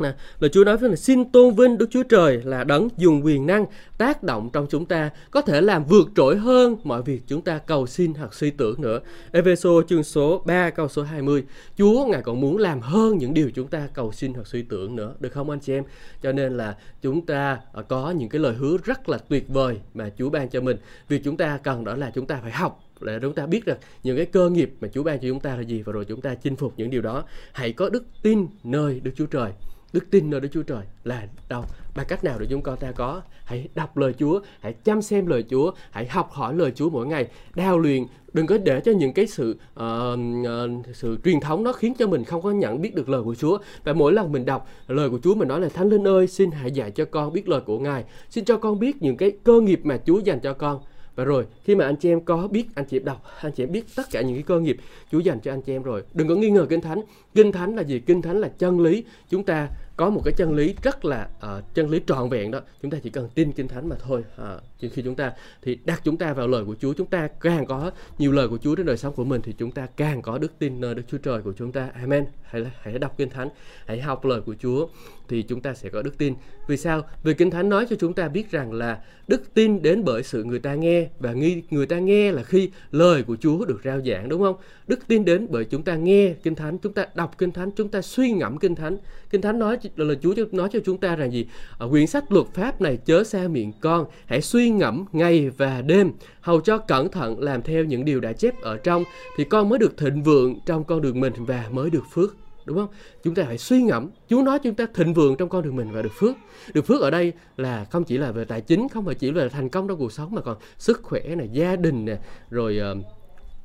Nè, 0.00 0.12
lời 0.40 0.50
Chúa 0.52 0.64
nói 0.64 0.76
với 0.76 0.90
là 0.90 0.96
xin 0.96 1.24
tôn 1.24 1.54
vinh 1.54 1.78
Đức 1.78 1.86
Chúa 1.90 2.02
Trời 2.02 2.42
là 2.44 2.64
đấng 2.64 2.88
dùng 2.96 3.24
quyền 3.24 3.46
năng 3.46 3.66
tác 3.98 4.22
động 4.22 4.50
trong 4.52 4.66
chúng 4.70 4.86
ta 4.86 5.10
có 5.30 5.40
thể 5.40 5.60
làm 5.60 5.84
vượt 5.84 6.08
trội 6.16 6.36
hơn 6.36 6.76
mọi 6.84 7.02
việc 7.02 7.22
chúng 7.26 7.42
ta 7.42 7.58
cầu 7.58 7.86
xin 7.86 8.14
hoặc 8.14 8.34
suy 8.34 8.50
tưởng 8.50 8.82
nữa. 8.82 9.00
Epheso 9.32 9.70
chương 9.88 10.02
số 10.02 10.42
3 10.46 10.70
câu 10.70 10.88
số 10.88 11.02
20. 11.02 11.44
Chúa 11.78 12.06
ngài 12.06 12.22
còn 12.22 12.40
muốn 12.40 12.58
làm 12.58 12.80
hơn 12.80 13.18
những 13.18 13.34
điều 13.34 13.50
chúng 13.54 13.68
ta 13.68 13.88
cầu 13.94 14.12
xin 14.12 14.34
hoặc 14.34 14.46
suy 14.46 14.62
tưởng 14.62 14.96
nữa, 14.96 15.14
được 15.20 15.32
không 15.32 15.50
anh 15.50 15.60
chị 15.60 15.72
em? 15.72 15.84
Cho 16.22 16.32
nên 16.32 16.56
là 16.56 16.76
chúng 17.02 17.26
ta 17.26 17.58
à, 17.72 17.82
có 17.88 18.10
những 18.10 18.28
cái 18.28 18.40
lời 18.40 18.54
hứa 18.54 18.76
rất 18.84 19.08
là 19.08 19.18
tuyệt 19.18 19.48
vời 19.48 19.80
mà 19.94 20.10
Chúa 20.18 20.30
ban 20.30 20.48
cho 20.48 20.60
mình. 20.60 20.76
Việc 21.08 21.20
chúng 21.24 21.36
ta 21.36 21.58
cần 21.62 21.84
đó 21.84 21.96
là 21.96 22.10
chúng 22.14 22.26
ta 22.26 22.38
phải 22.42 22.52
học 22.52 22.83
để 23.00 23.18
chúng 23.22 23.34
ta 23.34 23.46
biết 23.46 23.66
được 23.66 23.78
những 24.02 24.16
cái 24.16 24.26
cơ 24.26 24.50
nghiệp 24.50 24.74
mà 24.80 24.88
Chúa 24.88 25.02
ban 25.02 25.18
cho 25.18 25.28
chúng 25.28 25.40
ta 25.40 25.56
là 25.56 25.62
gì 25.62 25.82
và 25.82 25.92
rồi 25.92 26.04
chúng 26.04 26.20
ta 26.20 26.34
chinh 26.34 26.56
phục 26.56 26.72
những 26.76 26.90
điều 26.90 27.02
đó. 27.02 27.24
Hãy 27.52 27.72
có 27.72 27.88
đức 27.88 28.04
tin 28.22 28.46
nơi 28.64 29.00
Đức 29.00 29.10
Chúa 29.16 29.26
Trời. 29.26 29.52
Đức 29.92 30.10
tin 30.10 30.30
nơi 30.30 30.40
Đức 30.40 30.48
Chúa 30.52 30.62
Trời 30.62 30.82
là 31.04 31.28
đâu? 31.48 31.64
Bằng 31.94 32.06
cách 32.08 32.24
nào 32.24 32.38
để 32.38 32.46
chúng 32.50 32.62
con 32.62 32.76
ta 32.76 32.92
có? 32.92 33.22
Hãy 33.44 33.68
đọc 33.74 33.96
lời 33.96 34.12
Chúa 34.18 34.40
hãy 34.60 34.72
chăm 34.72 35.02
xem 35.02 35.26
lời 35.26 35.44
Chúa 35.50 35.72
hãy 35.90 36.06
học 36.06 36.30
hỏi 36.32 36.54
lời 36.54 36.72
Chúa 36.74 36.90
mỗi 36.90 37.06
ngày. 37.06 37.28
Đào 37.54 37.78
luyện 37.78 38.06
đừng 38.32 38.46
có 38.46 38.58
để 38.58 38.80
cho 38.80 38.92
những 38.92 39.12
cái 39.12 39.26
sự 39.26 39.56
uh, 39.80 39.82
uh, 39.82 40.86
sự 40.96 41.18
truyền 41.24 41.40
thống 41.40 41.64
nó 41.64 41.72
khiến 41.72 41.94
cho 41.98 42.06
mình 42.06 42.24
không 42.24 42.42
có 42.42 42.50
nhận 42.50 42.82
biết 42.82 42.94
được 42.94 43.08
lời 43.08 43.22
của 43.22 43.34
Chúa. 43.34 43.58
Và 43.84 43.92
mỗi 43.92 44.12
lần 44.12 44.32
mình 44.32 44.44
đọc 44.44 44.68
lời 44.88 45.10
của 45.10 45.18
Chúa 45.22 45.34
mình 45.34 45.48
nói 45.48 45.60
là 45.60 45.68
Thánh 45.68 45.88
Linh 45.88 46.08
ơi 46.08 46.26
xin 46.26 46.50
hãy 46.50 46.70
dạy 46.70 46.90
cho 46.90 47.04
con 47.04 47.32
biết 47.32 47.48
lời 47.48 47.60
của 47.60 47.78
Ngài. 47.78 48.04
Xin 48.30 48.44
cho 48.44 48.56
con 48.56 48.78
biết 48.78 49.02
những 49.02 49.16
cái 49.16 49.32
cơ 49.44 49.60
nghiệp 49.60 49.80
mà 49.84 49.98
Chúa 50.06 50.18
dành 50.18 50.40
cho 50.40 50.52
con 50.52 50.80
và 51.14 51.24
rồi, 51.24 51.46
khi 51.64 51.74
mà 51.74 51.84
anh 51.84 51.96
chị 51.96 52.08
em 52.08 52.20
có 52.20 52.48
biết, 52.48 52.66
anh 52.74 52.84
chị 52.84 52.96
em 52.96 53.04
đọc, 53.04 53.22
anh 53.40 53.52
chị 53.52 53.62
em 53.62 53.72
biết 53.72 53.84
tất 53.96 54.02
cả 54.10 54.20
những 54.20 54.34
cái 54.34 54.42
cơ 54.42 54.60
nghiệp 54.60 54.76
Chúa 55.12 55.18
dành 55.18 55.40
cho 55.40 55.52
anh 55.52 55.62
chị 55.62 55.72
em 55.72 55.82
rồi, 55.82 56.02
đừng 56.14 56.28
có 56.28 56.34
nghi 56.34 56.50
ngờ 56.50 56.66
kinh 56.70 56.80
thánh. 56.80 57.00
Kinh 57.34 57.52
thánh 57.52 57.76
là 57.76 57.82
gì? 57.82 57.98
Kinh 57.98 58.22
thánh 58.22 58.40
là 58.40 58.48
chân 58.48 58.80
lý. 58.80 59.04
Chúng 59.30 59.44
ta 59.44 59.68
có 59.96 60.10
một 60.10 60.20
cái 60.24 60.34
chân 60.36 60.54
lý 60.54 60.74
rất 60.82 61.04
là 61.04 61.28
uh, 61.38 61.74
chân 61.74 61.90
lý 61.90 62.00
trọn 62.06 62.28
vẹn 62.28 62.50
đó. 62.50 62.60
Chúng 62.82 62.90
ta 62.90 62.98
chỉ 63.02 63.10
cần 63.10 63.28
tin 63.34 63.52
kinh 63.52 63.68
thánh 63.68 63.88
mà 63.88 63.96
thôi. 63.98 64.24
Uh, 64.42 64.62
khi 64.92 65.02
chúng 65.02 65.14
ta 65.14 65.32
thì 65.62 65.78
đặt 65.84 66.00
chúng 66.04 66.16
ta 66.16 66.32
vào 66.32 66.48
lời 66.48 66.64
của 66.64 66.74
Chúa 66.80 66.92
chúng 66.92 67.06
ta 67.06 67.28
càng 67.40 67.66
có 67.66 67.90
nhiều 68.18 68.32
lời 68.32 68.48
của 68.48 68.58
Chúa 68.58 68.74
trong 68.74 68.86
đời 68.86 68.96
sống 68.96 69.14
của 69.14 69.24
mình 69.24 69.40
thì 69.42 69.54
chúng 69.58 69.70
ta 69.70 69.86
càng 69.96 70.22
có 70.22 70.38
đức 70.38 70.52
tin 70.58 70.80
nơi 70.80 70.94
Đức 70.94 71.02
Chúa 71.08 71.18
Trời 71.18 71.42
của 71.42 71.52
chúng 71.52 71.72
ta. 71.72 71.90
Amen. 71.94 72.24
Hãy 72.42 72.64
hãy 72.80 72.98
đọc 72.98 73.14
kinh 73.16 73.30
thánh 73.30 73.48
hãy 73.86 74.00
học 74.00 74.24
lời 74.24 74.40
của 74.40 74.54
Chúa 74.62 74.86
thì 75.28 75.42
chúng 75.42 75.60
ta 75.60 75.74
sẽ 75.74 75.88
có 75.88 76.02
đức 76.02 76.18
tin. 76.18 76.34
Vì 76.68 76.76
sao? 76.76 77.02
Vì 77.22 77.34
kinh 77.34 77.50
thánh 77.50 77.68
nói 77.68 77.86
cho 77.90 77.96
chúng 78.00 78.12
ta 78.12 78.28
biết 78.28 78.50
rằng 78.50 78.72
là 78.72 79.02
đức 79.28 79.54
tin 79.54 79.82
đến 79.82 80.04
bởi 80.04 80.22
sự 80.22 80.44
người 80.44 80.58
ta 80.58 80.74
nghe 80.74 81.08
và 81.18 81.32
nghi 81.32 81.62
người 81.70 81.86
ta 81.86 81.98
nghe 81.98 82.32
là 82.32 82.42
khi 82.42 82.70
lời 82.90 83.22
của 83.22 83.36
Chúa 83.36 83.64
được 83.64 83.80
rao 83.84 84.00
giảng 84.00 84.28
đúng 84.28 84.42
không? 84.42 84.56
Đức 84.86 85.08
tin 85.08 85.24
đến 85.24 85.46
bởi 85.50 85.64
chúng 85.64 85.82
ta 85.82 85.96
nghe 85.96 86.34
kinh 86.42 86.54
thánh 86.54 86.78
chúng 86.78 86.92
ta 86.92 87.06
đọc 87.14 87.34
kinh 87.38 87.52
thánh 87.52 87.70
chúng 87.70 87.88
ta 87.88 88.02
suy 88.02 88.32
ngẫm 88.32 88.58
kinh 88.58 88.74
thánh. 88.74 88.96
Kinh 89.30 89.40
thánh 89.40 89.58
nói 89.58 89.76
là 89.96 90.14
Chúa 90.22 90.34
nói 90.52 90.68
cho 90.72 90.78
chúng 90.84 90.98
ta 90.98 91.16
rằng 91.16 91.32
gì? 91.32 91.46
À, 91.78 91.86
quyển 91.90 92.06
sách 92.06 92.32
luật 92.32 92.46
pháp 92.54 92.80
này 92.80 92.96
chớ 92.96 93.24
xa 93.24 93.48
miệng 93.48 93.72
con 93.80 94.06
hãy 94.26 94.42
suy 94.42 94.70
ngẫm 94.70 95.04
ngày 95.12 95.50
và 95.50 95.82
đêm 95.82 96.12
hầu 96.40 96.60
cho 96.60 96.78
cẩn 96.78 97.08
thận 97.08 97.40
làm 97.40 97.62
theo 97.62 97.84
những 97.84 98.04
điều 98.04 98.20
đã 98.20 98.32
chép 98.32 98.60
ở 98.60 98.76
trong 98.76 99.04
thì 99.36 99.44
con 99.44 99.68
mới 99.68 99.78
được 99.78 99.96
thịnh 99.96 100.22
vượng 100.22 100.58
trong 100.66 100.84
con 100.84 101.02
đường 101.02 101.20
mình 101.20 101.32
và 101.36 101.64
mới 101.70 101.90
được 101.90 102.04
phước. 102.12 102.36
Đúng 102.64 102.76
không? 102.76 102.88
Chúng 103.24 103.34
ta 103.34 103.44
phải 103.44 103.58
suy 103.58 103.82
ngẫm. 103.82 104.10
Chúa 104.28 104.42
nói 104.42 104.58
chúng 104.58 104.74
ta 104.74 104.86
thịnh 104.94 105.14
vượng 105.14 105.36
trong 105.36 105.48
con 105.48 105.62
đường 105.62 105.76
mình 105.76 105.92
và 105.92 106.02
được 106.02 106.12
phước. 106.12 106.36
Được 106.74 106.86
phước 106.86 107.02
ở 107.02 107.10
đây 107.10 107.32
là 107.56 107.84
không 107.84 108.04
chỉ 108.04 108.18
là 108.18 108.32
về 108.32 108.44
tài 108.44 108.60
chính 108.60 108.88
không 108.88 109.04
phải 109.04 109.14
chỉ 109.14 109.30
là 109.30 109.48
thành 109.48 109.68
công 109.68 109.88
trong 109.88 109.98
cuộc 109.98 110.12
sống 110.12 110.34
mà 110.34 110.40
còn 110.40 110.56
sức 110.78 111.02
khỏe 111.02 111.20
này 111.20 111.48
gia 111.52 111.76
đình 111.76 112.04
này 112.04 112.18
rồi 112.50 112.80
uh, 112.92 113.23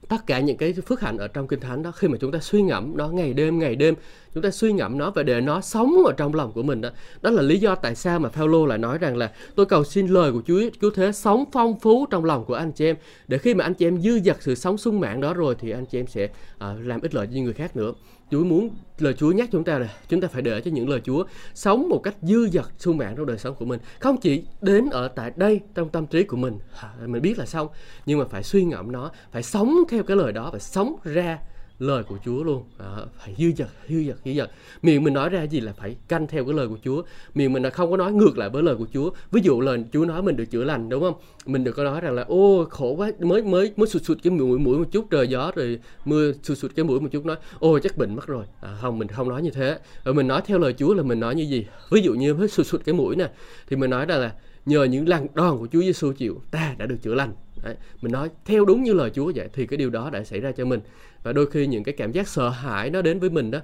tất 0.10 0.28
cả 0.28 0.40
những 0.40 0.58
cái 0.58 0.74
phước 0.74 1.02
hạnh 1.02 1.18
ở 1.18 1.28
trong 1.28 1.48
kinh 1.48 1.60
thánh 1.60 1.84
đó 1.84 1.92
khi 1.92 2.08
mà 2.08 2.18
chúng 2.22 2.32
ta 2.32 2.40
suy 2.40 2.62
ngẫm 2.62 2.98
nó 2.98 3.08
ngày 3.08 3.34
đêm 3.34 3.60
ngày 3.60 3.76
đêm 3.76 3.96
chúng 4.34 4.44
ta 4.44 4.52
suy 4.52 4.74
ngẫm 4.74 4.98
nó 4.98 5.12
và 5.12 5.24
để 5.24 5.42
nó 5.42 5.62
sống 5.62 5.96
ở 6.06 6.14
trong 6.18 6.36
lòng 6.36 6.52
của 6.52 6.64
mình 6.64 6.82
đó 6.82 6.90
đó 7.22 7.30
là 7.30 7.42
lý 7.42 7.60
do 7.60 7.76
tại 7.76 7.96
sao 7.96 8.20
mà 8.20 8.30
Phaolô 8.30 8.66
lại 8.66 8.78
nói 8.78 8.98
rằng 8.98 9.18
là 9.18 9.32
tôi 9.56 9.66
cầu 9.66 9.84
xin 9.84 10.08
lời 10.08 10.32
của 10.32 10.42
Chúa 10.48 10.62
cứu 10.80 10.92
thế 10.96 11.12
sống 11.12 11.46
phong 11.52 11.80
phú 11.80 12.06
trong 12.06 12.26
lòng 12.26 12.46
của 12.46 12.54
anh 12.54 12.72
chị 12.72 12.86
em 12.86 12.96
để 13.28 13.38
khi 13.38 13.54
mà 13.54 13.64
anh 13.64 13.74
chị 13.74 13.88
em 13.88 14.02
dư 14.02 14.20
dật 14.20 14.38
sự 14.40 14.56
sống 14.56 14.78
sung 14.78 15.00
mãn 15.00 15.22
đó 15.22 15.34
rồi 15.34 15.56
thì 15.60 15.72
anh 15.72 15.86
chị 15.86 16.00
em 16.00 16.08
sẽ 16.08 16.24
uh, 16.26 16.62
làm 16.86 17.02
ích 17.02 17.16
lợi 17.16 17.28
cho 17.34 17.42
người 17.42 17.54
khác 17.54 17.76
nữa. 17.76 17.94
Chúa 18.32 18.44
muốn, 18.44 18.70
lời 19.00 19.14
Chúa 19.14 19.32
nhắc 19.32 19.50
chúng 19.52 19.64
ta 19.64 19.80
là 19.80 19.94
chúng 20.08 20.22
ta 20.22 20.28
phải 20.28 20.42
để 20.42 20.62
cho 20.62 20.72
những 20.72 20.90
lời 20.90 21.02
Chúa 21.04 21.24
sống 21.54 21.90
một 21.90 22.00
cách 22.04 22.16
dư 22.22 22.48
dật, 22.48 22.66
sung 22.78 22.98
mãn 22.98 23.16
trong 23.16 23.26
đời 23.26 23.38
sống 23.38 23.56
của 23.56 23.66
mình. 23.66 23.80
Không 24.00 24.18
chỉ 24.18 24.44
đến 24.62 24.90
ở 24.90 25.08
tại 25.08 25.32
đây, 25.36 25.60
trong 25.76 25.90
tâm 25.90 26.08
trí 26.08 26.24
của 26.24 26.38
mình. 26.38 26.60
Mình 27.06 27.22
biết 27.22 27.38
là 27.38 27.46
xong, 27.46 27.68
nhưng 28.06 28.20
mà 28.20 28.26
phải 28.26 28.44
suy 28.44 28.64
ngẫm 28.64 28.92
nó, 28.92 29.12
phải 29.32 29.44
sống 29.44 29.76
theo 29.90 30.04
cái 30.04 30.18
lời 30.18 30.32
đó 30.34 30.50
phải 30.52 30.60
sống 30.60 30.96
ra 31.04 31.40
lời 31.80 32.04
của 32.04 32.18
Chúa 32.26 32.44
luôn. 32.44 32.64
À, 32.78 32.96
phải 33.18 33.36
dư 33.38 33.52
dật 33.58 33.68
dư 33.90 34.04
dật 34.04 34.18
dư 34.26 34.34
dật. 34.34 34.52
Miệng 34.82 35.04
mình 35.04 35.14
nói 35.14 35.30
ra 35.30 35.44
gì 35.44 35.60
là 35.60 35.74
phải 35.74 35.96
canh 36.08 36.28
theo 36.28 36.46
cái 36.46 36.54
lời 36.54 36.68
của 36.68 36.78
Chúa. 36.84 37.02
Miệng 37.36 37.54
mình 37.54 37.64
là 37.64 37.70
không 37.70 37.92
có 37.92 37.98
nói 37.98 38.12
ngược 38.12 38.38
lại 38.38 38.50
với 38.50 38.64
lời 38.64 38.76
của 38.76 38.88
Chúa. 38.94 39.10
Ví 39.32 39.42
dụ 39.44 39.62
lời 39.62 39.84
Chúa 39.94 40.06
nói 40.06 40.22
mình 40.22 40.36
được 40.36 40.46
chữa 40.46 40.64
lành 40.64 40.90
đúng 40.90 41.02
không? 41.02 41.14
Mình 41.46 41.64
được 41.64 41.72
có 41.72 41.84
nói 41.84 42.02
rằng 42.02 42.14
là 42.14 42.24
ô 42.24 42.66
khổ 42.70 42.96
quá 42.98 43.12
mới 43.20 43.44
mới 43.44 43.72
mới 43.78 43.88
sụt 43.88 44.04
sụt 44.04 44.18
cái 44.24 44.32
mũi 44.32 44.60
mũi 44.60 44.78
một 44.78 44.88
chút 44.92 45.06
trời 45.12 45.28
gió 45.28 45.52
rồi 45.56 45.80
mưa 46.06 46.32
sụt 46.44 46.58
sụt 46.58 46.72
cái 46.76 46.86
mũi 46.86 47.00
một 47.00 47.10
chút 47.12 47.26
nói 47.26 47.36
ô 47.60 47.80
chắc 47.80 47.98
bệnh 47.98 48.16
mất 48.16 48.28
rồi. 48.28 48.46
À, 48.62 48.78
không 48.82 49.00
mình 49.00 49.08
không 49.08 49.30
nói 49.30 49.42
như 49.42 49.52
thế. 49.52 49.80
Rồi 50.04 50.16
mình 50.16 50.28
nói 50.28 50.42
theo 50.46 50.58
lời 50.60 50.74
Chúa 50.74 50.94
là 50.94 51.04
mình 51.04 51.20
nói 51.20 51.36
như 51.36 51.44
gì? 51.44 51.66
Ví 51.92 52.02
dụ 52.02 52.14
như 52.14 52.34
mới 52.34 52.48
sụt 52.48 52.66
sụt 52.66 52.82
cái 52.86 52.94
mũi 52.96 53.16
nè 53.16 53.30
thì 53.70 53.76
mình 53.76 53.90
nói 53.90 54.06
rằng 54.06 54.20
là 54.20 54.34
nhờ 54.66 54.84
những 54.84 55.08
lần 55.08 55.28
đòn 55.34 55.58
của 55.58 55.68
Chúa 55.72 55.82
Giêsu 55.82 56.12
chịu 56.14 56.42
ta 56.52 56.76
đã 56.78 56.86
được 56.86 56.98
chữa 57.02 57.14
lành. 57.14 57.34
Đấy, 57.64 57.76
mình 58.02 58.12
nói 58.12 58.30
theo 58.46 58.66
đúng 58.66 58.84
như 58.84 58.94
lời 58.94 59.12
Chúa 59.14 59.32
vậy 59.36 59.50
thì 59.54 59.66
cái 59.66 59.78
điều 59.78 59.90
đó 59.90 60.10
đã 60.10 60.24
xảy 60.24 60.40
ra 60.40 60.52
cho 60.52 60.66
mình. 60.66 60.80
Và 61.24 61.34
đôi 61.34 61.50
khi 61.52 61.68
những 61.68 61.84
cái 61.84 61.96
cảm 61.98 62.12
giác 62.12 62.28
sợ 62.28 62.50
hãi 62.50 62.90
nó 62.90 63.02
đến 63.02 63.20
với 63.20 63.30
mình 63.30 63.52
đó 63.52 63.60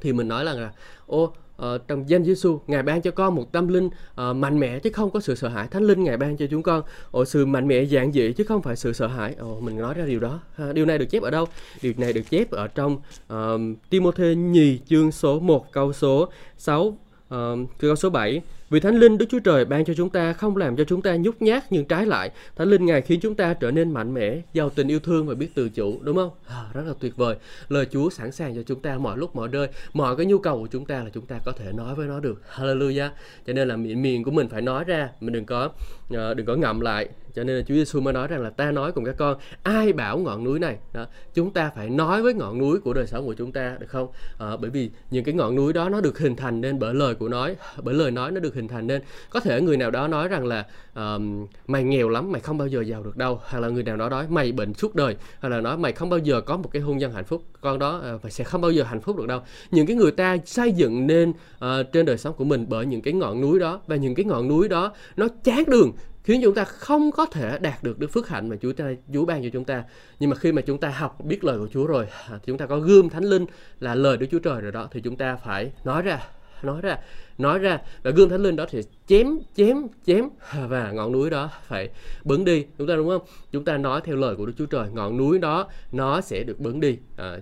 thì 0.00 0.12
mình 0.12 0.28
nói 0.28 0.44
là 0.44 0.72
ô 1.06 1.32
Ờ, 1.60 1.78
trong 1.88 2.08
danh 2.08 2.24
Giêsu 2.24 2.60
ngài 2.66 2.82
ban 2.82 3.02
cho 3.02 3.10
con 3.10 3.34
một 3.34 3.52
tâm 3.52 3.68
linh 3.68 3.86
uh, 3.86 4.36
mạnh 4.36 4.60
mẽ 4.60 4.78
chứ 4.78 4.90
không 4.92 5.10
có 5.10 5.20
sự 5.20 5.34
sợ 5.34 5.48
hãi. 5.48 5.68
Thánh 5.70 5.82
linh 5.82 6.04
ngài 6.04 6.16
ban 6.16 6.36
cho 6.36 6.46
chúng 6.50 6.62
con 6.62 6.82
ồ 7.10 7.24
sự 7.24 7.46
mạnh 7.46 7.68
mẽ 7.68 7.82
giản 7.82 8.12
dị 8.12 8.32
chứ 8.32 8.44
không 8.44 8.62
phải 8.62 8.76
sự 8.76 8.92
sợ 8.92 9.06
hãi. 9.06 9.34
Ồ 9.38 9.60
mình 9.60 9.78
nói 9.78 9.94
ra 9.94 10.04
điều 10.04 10.20
đó. 10.20 10.40
Ha, 10.54 10.72
điều 10.72 10.86
này 10.86 10.98
được 10.98 11.06
chép 11.10 11.22
ở 11.22 11.30
đâu? 11.30 11.46
Điều 11.82 11.92
này 11.96 12.12
được 12.12 12.30
chép 12.30 12.50
ở 12.50 12.68
trong 12.68 13.00
uh, 13.32 13.60
Timôthê 13.90 14.34
nhì 14.34 14.78
chương 14.88 15.12
số 15.12 15.40
1 15.40 15.72
câu 15.72 15.92
số 15.92 16.28
6 16.58 16.82
uh, 16.82 16.94
ờ, 17.28 17.56
câu 17.78 17.96
số 17.96 18.10
7 18.10 18.42
vì 18.70 18.80
Thánh 18.80 18.96
Linh 18.96 19.18
Đức 19.18 19.26
Chúa 19.30 19.38
Trời 19.38 19.64
ban 19.64 19.84
cho 19.84 19.94
chúng 19.94 20.10
ta 20.10 20.32
không 20.32 20.56
làm 20.56 20.76
cho 20.76 20.84
chúng 20.84 21.02
ta 21.02 21.16
nhút 21.16 21.36
nhát 21.40 21.72
nhưng 21.72 21.84
trái 21.84 22.06
lại, 22.06 22.30
Thánh 22.56 22.70
Linh 22.70 22.86
Ngài 22.86 23.02
khiến 23.02 23.20
chúng 23.20 23.34
ta 23.34 23.54
trở 23.54 23.70
nên 23.70 23.90
mạnh 23.90 24.14
mẽ, 24.14 24.40
giàu 24.52 24.70
tình 24.70 24.88
yêu 24.88 25.00
thương 25.00 25.26
và 25.26 25.34
biết 25.34 25.54
tự 25.54 25.68
chủ, 25.68 25.98
đúng 26.02 26.16
không? 26.16 26.30
À, 26.48 26.64
rất 26.74 26.82
là 26.86 26.94
tuyệt 27.00 27.16
vời. 27.16 27.36
Lời 27.68 27.86
Chúa 27.90 28.10
sẵn 28.10 28.32
sàng 28.32 28.54
cho 28.54 28.62
chúng 28.62 28.80
ta 28.80 28.98
mọi 28.98 29.18
lúc 29.18 29.36
mọi 29.36 29.48
nơi, 29.48 29.68
mọi 29.92 30.16
cái 30.16 30.26
nhu 30.26 30.38
cầu 30.38 30.58
của 30.58 30.66
chúng 30.66 30.86
ta 30.86 31.04
là 31.04 31.10
chúng 31.12 31.26
ta 31.26 31.38
có 31.44 31.52
thể 31.52 31.72
nói 31.72 31.94
với 31.94 32.06
nó 32.06 32.20
được. 32.20 32.42
Hallelujah. 32.54 33.08
Cho 33.46 33.52
nên 33.52 33.68
là 33.68 33.76
miệng 33.76 34.02
miệng 34.02 34.24
của 34.24 34.30
mình 34.30 34.48
phải 34.48 34.62
nói 34.62 34.84
ra, 34.84 35.08
mình 35.20 35.32
đừng 35.32 35.44
có 35.44 35.70
Ờ, 36.14 36.34
đừng 36.34 36.46
có 36.46 36.54
ngậm 36.54 36.80
lại. 36.80 37.08
Cho 37.34 37.44
nên 37.44 37.56
là 37.56 37.62
Chúa 37.62 37.74
Giêsu 37.74 38.00
mới 38.00 38.12
nói 38.12 38.28
rằng 38.28 38.42
là 38.42 38.50
ta 38.50 38.70
nói 38.70 38.92
cùng 38.92 39.04
các 39.04 39.14
con, 39.18 39.38
ai 39.62 39.92
bảo 39.92 40.18
ngọn 40.18 40.44
núi 40.44 40.58
này, 40.58 40.76
đó, 40.92 41.06
chúng 41.34 41.50
ta 41.50 41.70
phải 41.76 41.90
nói 41.90 42.22
với 42.22 42.34
ngọn 42.34 42.58
núi 42.58 42.80
của 42.80 42.92
đời 42.94 43.06
sống 43.06 43.26
của 43.26 43.34
chúng 43.34 43.52
ta 43.52 43.76
được 43.80 43.86
không? 43.90 44.08
À, 44.38 44.56
bởi 44.60 44.70
vì 44.70 44.90
những 45.10 45.24
cái 45.24 45.34
ngọn 45.34 45.54
núi 45.54 45.72
đó 45.72 45.88
nó 45.88 46.00
được 46.00 46.18
hình 46.18 46.36
thành 46.36 46.60
nên 46.60 46.78
bởi 46.78 46.94
lời 46.94 47.14
của 47.14 47.28
nói, 47.28 47.56
bởi 47.82 47.94
lời 47.94 48.10
nói 48.10 48.32
nó 48.32 48.40
được 48.40 48.54
hình 48.54 48.68
thành 48.68 48.86
nên. 48.86 49.02
Có 49.30 49.40
thể 49.40 49.60
người 49.60 49.76
nào 49.76 49.90
đó 49.90 50.08
nói 50.08 50.28
rằng 50.28 50.46
là 50.46 50.66
um, 50.94 51.46
mày 51.66 51.84
nghèo 51.84 52.08
lắm 52.08 52.32
mày 52.32 52.40
không 52.40 52.58
bao 52.58 52.68
giờ 52.68 52.80
giàu 52.80 53.02
được 53.02 53.16
đâu. 53.16 53.40
Hay 53.44 53.60
là 53.60 53.68
người 53.68 53.82
nào 53.82 53.96
đó 53.96 54.08
nói 54.08 54.26
mày 54.28 54.52
bệnh 54.52 54.74
suốt 54.74 54.94
đời. 54.94 55.16
Hay 55.40 55.50
là 55.50 55.60
nói 55.60 55.76
mày 55.76 55.92
không 55.92 56.10
bao 56.10 56.18
giờ 56.18 56.40
có 56.40 56.56
một 56.56 56.68
cái 56.72 56.82
hôn 56.82 56.98
nhân 56.98 57.12
hạnh 57.12 57.24
phúc. 57.24 57.42
Con 57.60 57.78
đó 57.78 58.00
ờ, 58.02 58.14
uh, 58.14 58.22
mày 58.22 58.30
sẽ 58.30 58.44
không 58.44 58.60
bao 58.60 58.70
giờ 58.70 58.82
hạnh 58.82 59.00
phúc 59.00 59.16
được 59.16 59.26
đâu. 59.26 59.40
Những 59.70 59.86
cái 59.86 59.96
người 59.96 60.10
ta 60.10 60.36
xây 60.46 60.72
dựng 60.72 61.06
nên 61.06 61.30
uh, 61.30 61.66
trên 61.92 62.06
đời 62.06 62.18
sống 62.18 62.34
của 62.34 62.44
mình 62.44 62.66
bởi 62.68 62.86
những 62.86 63.02
cái 63.02 63.14
ngọn 63.14 63.40
núi 63.40 63.58
đó 63.58 63.80
và 63.86 63.96
những 63.96 64.14
cái 64.14 64.24
ngọn 64.24 64.48
núi 64.48 64.68
đó 64.68 64.92
nó 65.16 65.28
chán 65.44 65.64
đường 65.66 65.92
khiến 66.24 66.40
chúng 66.44 66.54
ta 66.54 66.64
không 66.64 67.12
có 67.12 67.26
thể 67.26 67.58
đạt 67.58 67.82
được 67.82 67.98
đức 67.98 68.10
phước 68.12 68.28
hạnh 68.28 68.48
mà 68.48 68.56
Chúa 68.62 68.72
ta 68.72 68.92
Chúa 69.14 69.24
ban 69.24 69.42
cho 69.42 69.48
chúng 69.52 69.64
ta. 69.64 69.84
Nhưng 70.20 70.30
mà 70.30 70.36
khi 70.36 70.52
mà 70.52 70.62
chúng 70.62 70.78
ta 70.78 70.88
học 70.88 71.24
biết 71.24 71.44
lời 71.44 71.58
của 71.58 71.68
Chúa 71.72 71.86
rồi, 71.86 72.06
à, 72.30 72.38
chúng 72.46 72.58
ta 72.58 72.66
có 72.66 72.78
gươm 72.78 73.08
thánh 73.08 73.24
linh 73.24 73.46
là 73.80 73.94
lời 73.94 74.16
Đức 74.16 74.26
Chúa 74.30 74.38
Trời 74.38 74.60
rồi 74.60 74.72
đó 74.72 74.88
thì 74.92 75.00
chúng 75.00 75.16
ta 75.16 75.36
phải 75.36 75.72
nói 75.84 76.02
ra 76.02 76.20
nói 76.62 76.80
ra 76.80 76.98
nói 77.38 77.58
ra. 77.58 77.78
Và 78.02 78.10
gương 78.10 78.28
thánh 78.28 78.42
linh 78.42 78.56
đó 78.56 78.66
thì 78.70 78.80
chém 79.06 79.26
chém 79.56 79.76
chém 80.06 80.24
à, 80.50 80.66
và 80.66 80.92
ngọn 80.92 81.12
núi 81.12 81.30
đó 81.30 81.50
phải 81.66 81.88
bứng 82.24 82.44
đi. 82.44 82.66
Chúng 82.78 82.86
ta 82.86 82.96
đúng 82.96 83.08
không? 83.08 83.22
Chúng 83.52 83.64
ta 83.64 83.76
nói 83.76 84.00
theo 84.04 84.16
lời 84.16 84.36
của 84.36 84.46
đức 84.46 84.52
chúa 84.58 84.66
trời 84.66 84.88
ngọn 84.92 85.16
núi 85.16 85.38
đó 85.38 85.68
nó 85.92 86.20
sẽ 86.20 86.44
được 86.44 86.60
bứng 86.60 86.80
đi. 86.80 86.98
À, 87.16 87.38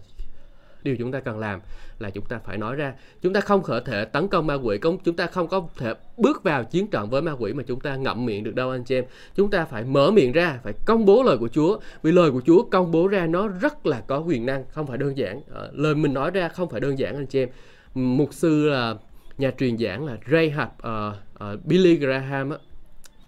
điều 0.83 0.97
chúng 0.97 1.13
ta 1.13 1.21
cần 1.21 1.39
làm 1.39 1.61
là 1.99 2.11
chúng 2.11 2.25
ta 2.25 2.39
phải 2.39 2.59
nói 2.59 2.77
ra. 2.77 2.93
Chúng 3.23 3.33
ta 3.33 3.41
không 3.41 3.63
có 3.63 3.81
thể 3.81 4.05
tấn 4.05 4.29
công 4.29 4.47
ma 4.47 4.55
quỷ 4.55 4.79
công 4.79 4.99
chúng 4.99 5.17
ta 5.17 5.27
không 5.27 5.49
có 5.49 5.69
thể 5.77 5.95
bước 6.17 6.43
vào 6.43 6.65
chiến 6.65 6.87
trận 6.87 7.11
với 7.11 7.23
ma 7.23 7.33
quỷ 7.39 7.53
mà 7.53 7.63
chúng 7.67 7.81
ta 7.81 7.97
ngậm 7.97 8.27
miệng 8.27 8.45
được 8.45 8.55
đâu 8.55 8.71
anh 8.71 8.85
chị 8.85 8.95
em. 8.95 9.05
Chúng 9.35 9.51
ta 9.51 9.65
phải 9.65 9.85
mở 9.85 10.11
miệng 10.11 10.33
ra 10.33 10.61
phải 10.63 10.73
công 10.87 11.05
bố 11.05 11.23
lời 11.23 11.39
của 11.39 11.49
Chúa. 11.49 11.79
Vì 12.03 12.13
lời 12.13 12.31
của 12.31 12.41
Chúa 12.47 12.63
công 12.63 12.91
bố 12.91 13.09
ra 13.09 13.27
nó 13.27 13.49
rất 13.49 13.87
là 13.87 14.01
có 14.07 14.19
quyền 14.19 14.47
năng 14.47 14.65
không 14.71 14.87
phải 14.87 14.99
đơn 14.99 15.17
giản. 15.17 15.43
Ờ, 15.51 15.71
lời 15.75 15.95
mình 15.95 16.15
nói 16.15 16.31
ra 16.31 16.49
không 16.49 16.69
phải 16.69 16.81
đơn 16.81 16.99
giản 16.99 17.15
anh 17.15 17.27
chị 17.27 17.43
em. 17.43 17.49
Mục 17.95 18.35
sư 18.35 18.69
là 18.69 18.95
nhà 19.39 19.51
truyền 19.59 19.79
giảng 19.79 20.07
là 20.07 20.17
Rahab 20.31 20.69
uh, 20.69 21.15
uh, 21.55 21.65
Billy 21.65 21.97
Graham 21.97 22.51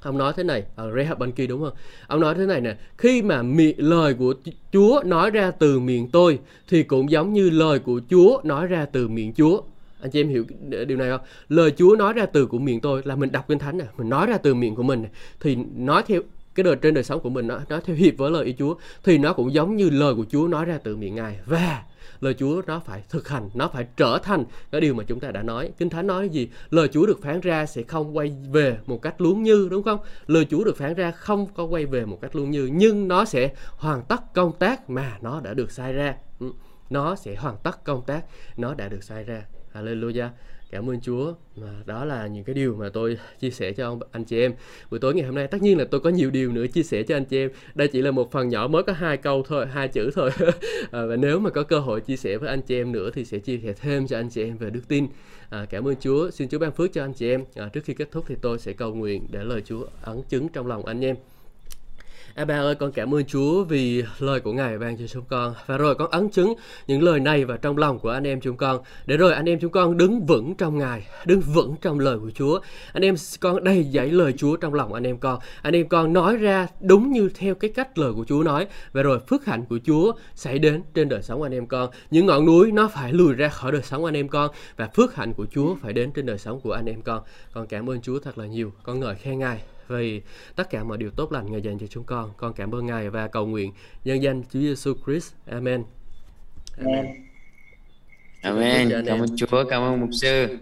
ông 0.03 0.19
nói 0.19 0.33
thế 0.37 0.43
này 0.43 0.65
ờ, 0.77 0.91
ở 0.91 0.97
Rahab 0.97 1.23
đúng 1.49 1.61
không? 1.63 1.73
Ông 2.07 2.21
nói 2.21 2.35
thế 2.35 2.47
này 2.47 2.61
nè 2.61 2.77
khi 2.99 3.23
mà 3.23 3.43
miệng 3.43 3.75
lời 3.79 4.15
của 4.15 4.35
Chúa 4.73 5.03
nói 5.05 5.31
ra 5.31 5.51
từ 5.51 5.81
miệng 5.81 6.09
tôi 6.09 6.39
thì 6.69 6.83
cũng 6.83 7.11
giống 7.11 7.33
như 7.33 7.51
lời 7.51 7.79
của 7.79 8.01
Chúa 8.11 8.41
nói 8.45 8.67
ra 8.67 8.87
từ 8.93 9.09
miệng 9.09 9.33
Chúa. 9.33 9.63
Anh 10.01 10.11
chị 10.11 10.21
em 10.21 10.29
hiểu 10.29 10.45
điều 10.87 10.99
này 10.99 11.11
không? 11.11 11.21
Lời 11.49 11.73
Chúa 11.77 11.97
nói 11.97 12.13
ra 12.13 12.27
từ 12.27 12.47
của 12.47 12.59
miệng 12.59 12.81
tôi 12.81 13.03
là 13.05 13.17
mình 13.17 13.33
đọc 13.33 13.45
kinh 13.49 13.59
thánh 13.59 13.79
này 13.79 13.87
mình 13.99 14.09
nói 14.09 14.27
ra 14.27 14.39
từ 14.39 14.55
miệng 14.55 14.75
của 14.75 14.83
mình 14.83 15.03
này, 15.03 15.11
thì 15.41 15.57
nói 15.77 16.03
theo 16.07 16.21
cái 16.55 16.65
đời 16.65 16.77
trên 16.77 16.95
đời 16.95 17.05
sống 17.05 17.21
của 17.21 17.31
mình 17.31 17.47
nó 17.47 17.61
nó 17.69 17.81
theo 17.81 17.97
hiệp 17.97 18.15
với 18.17 18.31
lời 18.31 18.45
ý 18.45 18.55
Chúa, 18.59 18.75
thì 19.05 19.19
nó 19.19 19.33
cũng 19.33 19.53
giống 19.53 19.77
như 19.77 19.91
lời 19.91 20.15
của 20.15 20.25
Chúa 20.31 20.49
nói 20.49 20.65
ra 20.65 20.79
từ 20.85 20.97
miệng 20.97 21.15
Ngài. 21.15 21.39
Và 21.47 21.83
lời 22.21 22.35
Chúa 22.35 22.63
nó 22.67 22.81
phải 22.81 23.03
thực 23.09 23.29
hành, 23.29 23.51
nó 23.55 23.69
phải 23.69 23.87
trở 23.97 24.19
thành 24.23 24.45
cái 24.71 24.81
điều 24.81 24.95
mà 24.95 25.05
chúng 25.05 25.21
ta 25.21 25.31
đã 25.31 25.43
nói. 25.43 25.73
Kinh 25.79 25.91
thánh 25.91 26.07
nói 26.07 26.29
gì? 26.29 26.49
Lời 26.71 26.89
Chúa 26.89 27.07
được 27.07 27.23
phán 27.23 27.41
ra 27.41 27.67
sẽ 27.67 27.83
không 27.83 28.17
quay 28.17 28.37
về 28.51 28.79
một 28.87 29.03
cách 29.03 29.21
luống 29.21 29.43
như, 29.43 29.69
đúng 29.71 29.83
không? 29.83 29.99
Lời 30.27 30.47
Chúa 30.51 30.65
được 30.65 30.77
phán 30.77 30.95
ra 30.95 31.11
không 31.11 31.47
có 31.55 31.65
quay 31.65 31.87
về 31.87 32.05
một 32.05 32.19
cách 32.23 32.37
luống 32.37 32.51
như, 32.51 32.71
nhưng 32.73 33.09
nó 33.09 33.25
sẽ 33.25 33.51
hoàn 33.77 34.03
tất 34.03 34.35
công 34.35 34.53
tác 34.59 34.91
mà 34.91 35.19
nó 35.23 35.41
đã 35.41 35.55
được 35.55 35.71
sai 35.71 35.93
ra. 35.93 36.15
Ừ, 36.41 36.47
nó 36.91 37.17
sẽ 37.17 37.35
hoàn 37.35 37.57
tất 37.63 37.85
công 37.85 38.03
tác 38.07 38.25
nó 38.57 38.75
đã 38.75 38.89
được 38.89 39.05
sai 39.05 39.25
ra. 39.25 39.43
Hallelujah 39.75 40.29
cảm 40.71 40.91
ơn 40.91 41.01
Chúa. 41.01 41.35
Mà 41.57 41.69
đó 41.87 42.05
là 42.05 42.27
những 42.27 42.45
cái 42.45 42.55
điều 42.55 42.77
mà 42.77 42.89
tôi 42.89 43.19
chia 43.41 43.51
sẻ 43.51 43.73
cho 43.73 43.89
ông, 43.89 44.01
anh 44.13 44.25
chị 44.25 44.41
em. 44.41 44.55
Buổi 44.91 45.01
tối 45.01 45.15
ngày 45.15 45.25
hôm 45.25 45.35
nay 45.35 45.47
tất 45.47 45.63
nhiên 45.63 45.79
là 45.79 45.85
tôi 45.91 46.01
có 46.01 46.11
nhiều 46.11 46.31
điều 46.31 46.53
nữa 46.53 46.67
chia 46.67 46.83
sẻ 46.83 47.03
cho 47.03 47.17
anh 47.17 47.25
chị 47.25 47.39
em. 47.39 47.51
Đây 47.75 47.89
chỉ 47.89 48.03
là 48.03 48.11
một 48.11 48.33
phần 48.33 48.49
nhỏ 48.49 48.69
mới 48.69 48.83
có 48.83 48.93
hai 48.93 49.17
câu 49.17 49.43
thôi 49.49 49.67
hai 49.67 49.89
chữ 49.89 50.11
thôi. 50.15 50.31
À, 50.91 51.05
và 51.07 51.17
nếu 51.17 51.39
mà 51.39 51.51
có 51.51 51.63
cơ 51.63 51.79
hội 51.79 52.01
chia 52.01 52.17
sẻ 52.17 52.37
với 52.37 52.49
anh 52.49 52.63
chị 52.63 52.81
em 52.81 52.93
nữa 52.93 53.11
thì 53.15 53.25
sẽ 53.25 53.39
chia 53.39 53.59
sẻ 53.59 53.73
thêm 53.73 54.07
cho 54.07 54.19
anh 54.19 54.29
chị 54.29 54.45
em 54.45 54.57
về 54.57 54.71
đức 54.71 54.89
tin. 54.89 55.07
À, 55.51 55.67
cảm 55.71 55.89
ơn 55.89 55.95
Chúa. 56.01 56.31
Xin 56.31 56.49
Chúa 56.49 56.59
ban 56.59 56.73
phước 56.73 56.93
cho 56.93 57.05
anh 57.05 57.13
chị 57.13 57.31
em. 57.31 57.45
À, 57.55 57.69
trước 57.73 57.85
khi 57.85 57.95
kết 57.95 58.09
thúc 58.11 58.25
thì 58.29 58.35
tôi 58.43 58.59
sẽ 58.59 58.73
cầu 58.73 58.95
nguyện 58.95 59.27
để 59.31 59.45
lời 59.45 59.63
Chúa 59.65 59.87
ấn 60.03 60.23
chứng 60.29 60.49
trong 60.49 60.67
lòng 60.67 60.87
anh 60.87 61.05
em. 61.05 61.17
À 62.35 62.45
ba 62.45 62.61
ơi, 62.61 62.75
con 62.75 62.93
cảm 62.93 63.15
ơn 63.15 63.25
Chúa 63.25 63.65
vì 63.65 64.05
lời 64.19 64.41
của 64.41 64.53
Ngài 64.53 64.79
ban 64.79 64.99
cho 64.99 65.07
chúng 65.07 65.25
con. 65.25 65.55
Và 65.67 65.79
rồi 65.79 65.95
con 65.95 66.11
ấn 66.11 66.29
chứng 66.29 66.55
những 66.87 67.03
lời 67.03 67.21
này 67.21 67.45
vào 67.45 67.57
trong 67.57 67.79
lòng 67.79 67.99
của 67.99 68.11
anh 68.11 68.27
em 68.27 68.41
chúng 68.41 68.57
con. 68.57 68.81
Để 69.07 69.17
rồi 69.17 69.35
anh 69.35 69.49
em 69.49 69.59
chúng 69.61 69.73
con 69.73 69.97
đứng 69.97 70.27
vững 70.27 70.55
trong 70.55 70.79
Ngài, 70.79 71.07
đứng 71.25 71.41
vững 71.41 71.75
trong 71.83 71.99
lời 71.99 72.19
của 72.19 72.31
Chúa. 72.31 72.61
Anh 72.93 73.03
em 73.03 73.15
con 73.41 73.65
đầy 73.65 73.85
dạy 73.85 74.09
lời 74.09 74.33
Chúa 74.37 74.57
trong 74.57 74.75
lòng 74.75 74.95
anh 74.95 75.07
em 75.07 75.19
con. 75.19 75.39
Anh 75.63 75.77
em 75.77 75.89
con 75.89 76.13
nói 76.13 76.37
ra 76.37 76.69
đúng 76.81 77.13
như 77.13 77.31
theo 77.35 77.55
cái 77.55 77.71
cách 77.75 77.99
lời 77.99 78.13
của 78.13 78.25
Chúa 78.25 78.43
nói. 78.43 78.67
Và 78.93 79.03
rồi 79.03 79.19
phước 79.19 79.45
hạnh 79.47 79.65
của 79.69 79.79
Chúa 79.85 80.13
xảy 80.35 80.59
đến 80.59 80.83
trên 80.95 81.09
đời 81.09 81.23
sống 81.23 81.43
anh 81.43 81.53
em 81.53 81.67
con. 81.67 81.91
Những 82.11 82.27
ngọn 82.27 82.47
núi 82.47 82.73
nó 82.73 82.89
phải 82.89 83.13
lùi 83.13 83.35
ra 83.35 83.49
khỏi 83.49 83.73
đời 83.73 83.83
sống 83.83 84.05
anh 84.05 84.17
em 84.17 84.29
con. 84.29 84.51
Và 84.77 84.89
phước 84.95 85.15
hạnh 85.15 85.35
của 85.35 85.47
Chúa 85.51 85.75
phải 85.83 85.93
đến 85.93 86.13
trên 86.13 86.27
đời 86.27 86.39
sống 86.39 86.61
của 86.61 86.73
anh 86.73 86.87
em 86.87 87.03
con. 87.03 87.23
Con 87.53 87.67
cảm 87.67 87.91
ơn 87.91 88.01
Chúa 88.01 88.19
thật 88.19 88.39
là 88.39 88.47
nhiều. 88.47 88.73
Con 88.83 89.01
ngợi 89.01 89.15
khen 89.15 89.39
Ngài 89.39 89.63
vì 89.91 90.23
tất 90.57 90.71
cả 90.71 90.85
mọi 90.85 90.99
điều 90.99 91.11
tốt 91.11 91.33
lành 91.33 91.53
Ngài 91.53 91.63
dành 91.63 91.79
cho 91.79 91.87
chúng 91.87 92.05
con. 92.05 92.31
Con 92.37 92.53
cảm 92.53 92.75
ơn 92.75 92.87
Ngài 92.87 93.11
và 93.11 93.29
cầu 93.29 93.47
nguyện 93.47 93.73
nhân 94.05 94.23
danh 94.23 94.43
Chúa 94.43 94.61
Giêsu 94.61 94.95
Christ. 95.05 95.33
Amen. 95.47 95.85
Amen. 96.77 97.07
Amen. 98.43 99.05
Cảm 99.07 99.21
ơn 99.21 99.37
Chúa, 99.37 99.65
cảm 99.71 99.83
ơn 99.83 100.01
mục 100.01 100.11
sư. 100.13 100.59